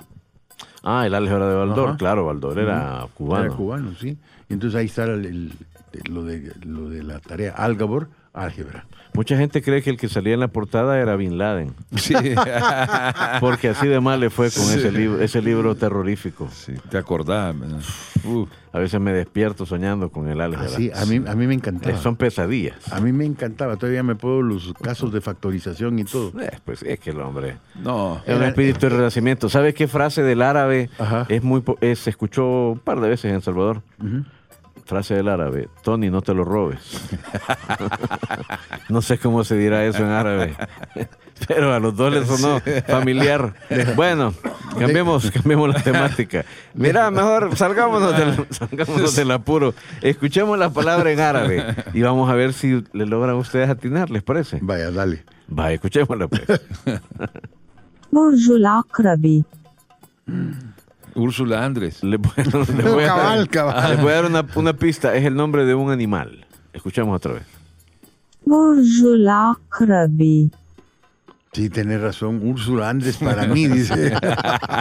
[0.82, 1.88] Ah, el álgebra de Baldor.
[1.90, 1.96] Ajá.
[1.98, 3.44] Claro, Baldor era cubano.
[3.46, 4.18] Era cubano, sí.
[4.48, 5.52] Entonces ahí está el- el-
[6.12, 8.84] lo, de, lo de la tarea Algabor, álgebra.
[9.14, 11.72] Mucha gente cree que el que salía en la portada era Bin Laden.
[11.96, 12.14] Sí.
[13.40, 16.48] Porque así de mal le fue con ese libro, ese libro terrorífico.
[16.52, 17.54] Sí, te acordás.
[18.72, 20.66] A veces me despierto soñando con el álgebra.
[20.66, 21.94] Así, a mí, a mí me encantaba.
[21.94, 22.92] Eh, Son pesadillas.
[22.92, 23.76] A mí me encantaba.
[23.76, 26.32] Todavía me puedo los casos de factorización y todo.
[26.40, 28.20] Eh, pues es que el hombre No.
[28.26, 29.48] es un espíritu de renacimiento.
[29.48, 31.26] ¿Sabes qué frase del árabe Ajá.
[31.28, 33.82] es muy es- se escuchó un par de veces en El Salvador?
[34.84, 36.80] frase del árabe, Tony, no te lo robes.
[38.88, 40.54] no sé cómo se dirá eso en árabe,
[41.48, 43.54] pero a los dos les sonó familiar.
[43.96, 44.34] Bueno,
[44.78, 46.44] cambiemos, cambiemos la temática.
[46.74, 47.56] Mira, mejor ah.
[47.56, 49.74] salgámonos del, apuro.
[50.02, 54.22] Escuchemos la palabra en árabe y vamos a ver si le logran ustedes atinar, ¿les
[54.22, 54.58] parece?
[54.60, 55.24] Vaya, dale.
[55.48, 56.42] Vaya, escuchémosla pues.
[61.14, 62.02] Úrsula Andrés.
[62.02, 62.44] Le, voy, a,
[64.02, 64.24] dar
[64.56, 65.14] una, pista.
[65.14, 66.46] Es el nombre de un animal.
[66.72, 67.44] Escuchamos otra vez.
[68.44, 70.50] Úrsula Krabi.
[71.52, 72.40] Sí, tenés razón.
[72.42, 74.12] Úrsula Andrés para mí, dice.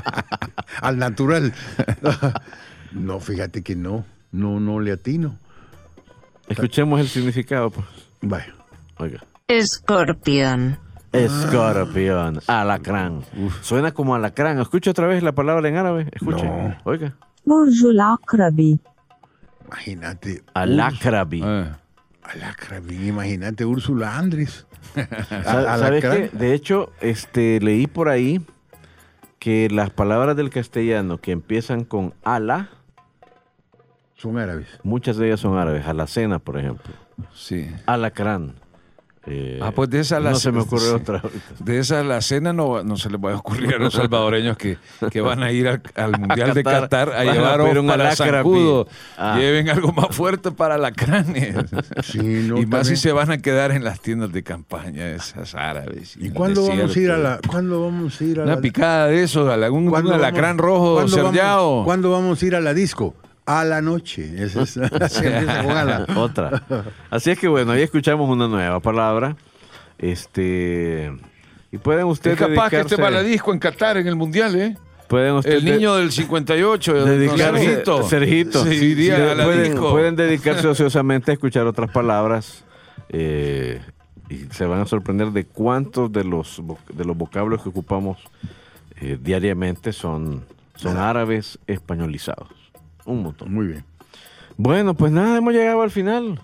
[0.81, 1.53] Al natural.
[2.91, 4.05] no, fíjate que no.
[4.31, 5.37] No, no le atino.
[6.47, 7.85] Escuchemos el significado, pues.
[8.21, 8.53] Vaya.
[8.97, 9.23] Oiga.
[9.47, 10.79] Escorpión.
[11.13, 12.61] Escorpión, ah.
[12.61, 13.21] alacrán.
[13.61, 14.59] Suena como alacrán.
[14.59, 16.09] Escucha otra vez la palabra en árabe.
[16.11, 16.45] Escuche.
[16.45, 16.75] No.
[16.83, 17.15] Oiga.
[17.45, 18.79] Ujulakrabi.
[19.67, 20.43] Imagínate.
[20.53, 21.41] Alacrabi.
[22.23, 22.97] Alacrabi.
[22.97, 23.07] Ah.
[23.07, 24.65] Imagínate Úrsula Andrés.
[25.43, 26.29] ¿Sabes qué?
[26.33, 28.41] De hecho, este, leí por ahí
[29.39, 32.69] que las palabras del castellano que empiezan con ala.
[34.15, 34.67] Son árabes.
[34.83, 35.85] Muchas de ellas son árabes.
[35.85, 36.93] Alacena, por ejemplo.
[37.33, 37.69] Sí.
[37.85, 38.62] Alacrán.
[39.25, 40.89] Eh, Ah, pues de esa la No se me ocurre sí.
[40.95, 41.21] otra.
[41.59, 44.77] De esa la cena no, no se les va a ocurrir a los salvadoreños que,
[45.11, 47.87] que van a ir al, al Mundial de Qatar, Qatar a a llevar pedir un
[47.87, 48.87] para zancudo.
[49.17, 49.37] Ah.
[49.39, 51.55] Lleven algo más fuerte para alacranes.
[52.03, 55.55] Sí, no, y más si se van a quedar en las tiendas de campaña esas
[55.55, 56.15] árabes.
[56.17, 59.07] ¿Y cuándo vamos a ir a la, cuándo vamos a ir a Una la, picada
[59.07, 61.85] de eso, un ¿cuándo vamos- alacrán rojo ¿cuándo vamos-.
[61.85, 63.15] ¿Cuándo vamos a ir a la disco?
[63.45, 64.31] A la noche.
[64.43, 64.71] Esa es-
[65.11, 66.05] se empieza con ala.
[66.15, 66.63] Otra.
[67.09, 69.35] Así es que bueno, ahí escuchamos una nueva palabra.
[69.97, 71.11] Este.
[71.71, 72.39] Y pueden ustedes.
[72.39, 74.77] Es capaz que este baladisco en Qatar en el Mundial, ¿eh?
[75.07, 78.03] Pueden ustedes El niño del 58, don dedicarse, Sergito.
[78.03, 78.65] Sergito.
[78.65, 79.91] Sí, a la pueden, disco.
[79.91, 82.63] pueden dedicarse ociosamente a escuchar otras palabras.
[83.09, 83.81] eh,
[84.29, 86.59] y se van a sorprender de cuántos de los,
[86.93, 88.17] de los vocablos que ocupamos
[89.01, 92.47] eh, diariamente son, son árabes españolizados.
[93.05, 93.53] Un montón.
[93.53, 93.83] Muy bien.
[94.57, 96.39] Bueno, pues nada, hemos llegado al final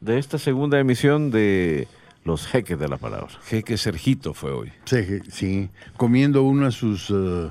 [0.00, 1.88] de esta segunda emisión de
[2.24, 3.28] Los Jeques de la Palabra.
[3.46, 4.72] Jeque Sergito fue hoy.
[4.84, 7.50] Sí, sí, comiendo uno de sus eh,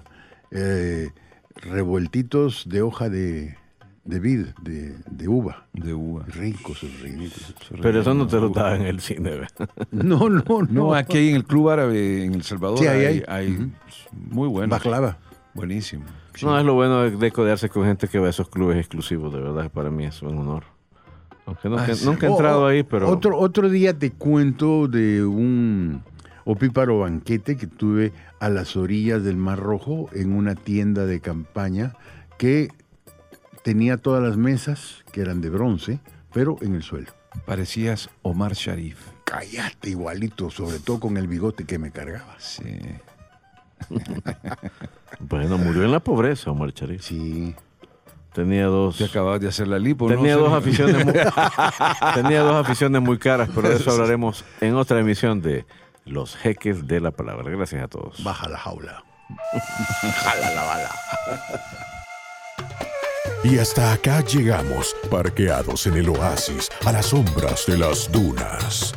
[0.51, 1.09] eh,
[1.55, 3.57] revueltitos de hoja de,
[4.05, 5.67] de vid, de, de uva.
[5.73, 6.23] De uva.
[6.27, 7.53] Ricos, ricos.
[7.81, 9.31] Pero eso no te lo da en el cine.
[9.31, 9.69] ¿verdad?
[9.91, 10.61] No, no, no.
[10.69, 13.47] No, aquí hay en el Club Árabe en El Salvador Sí, ahí hay, hay.
[13.47, 13.69] hay Ujú.
[14.13, 14.69] muy bueno.
[14.71, 15.17] Baklava.
[15.53, 16.05] Buenísimo.
[16.41, 19.31] No, es lo bueno de, de codearse con gente que va a esos clubes exclusivos,
[19.33, 20.63] de verdad, para mí es un honor.
[21.45, 22.05] Aunque nunca, Ah, sí.
[22.05, 23.09] nunca he entrado ahí, pero...
[23.09, 26.01] Otro, otro día te cuento de un
[26.45, 31.93] opíparo banquete que tuve a las orillas del Mar Rojo en una tienda de campaña
[32.37, 32.69] que
[33.63, 35.99] tenía todas las mesas, que eran de bronce,
[36.33, 37.11] pero en el suelo.
[37.45, 38.99] Parecías Omar Sharif.
[39.23, 42.35] Cállate igualito, sobre todo con el bigote que me cargaba.
[42.39, 42.63] Sí.
[45.19, 47.01] Bueno, murió en la pobreza, Omar Sharif.
[47.01, 47.55] Sí.
[48.33, 48.97] Tenía dos...
[48.97, 50.15] Te acabas de hacer la lipo, ¿no?
[50.15, 51.13] Tenía dos aficiones muy,
[52.15, 55.65] tenía dos aficiones muy caras, pero de eso hablaremos en otra emisión de
[56.05, 57.49] Los Jeques de la Palabra.
[57.51, 58.23] Gracias a todos.
[58.23, 59.03] Baja la jaula.
[63.43, 68.93] Y hasta acá llegamos, parqueados en el oasis, a las sombras de las dunas.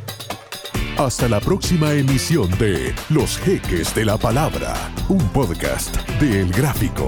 [0.97, 4.73] Hasta la próxima emisión de Los Jeques de la Palabra,
[5.09, 7.07] un podcast de El Gráfico.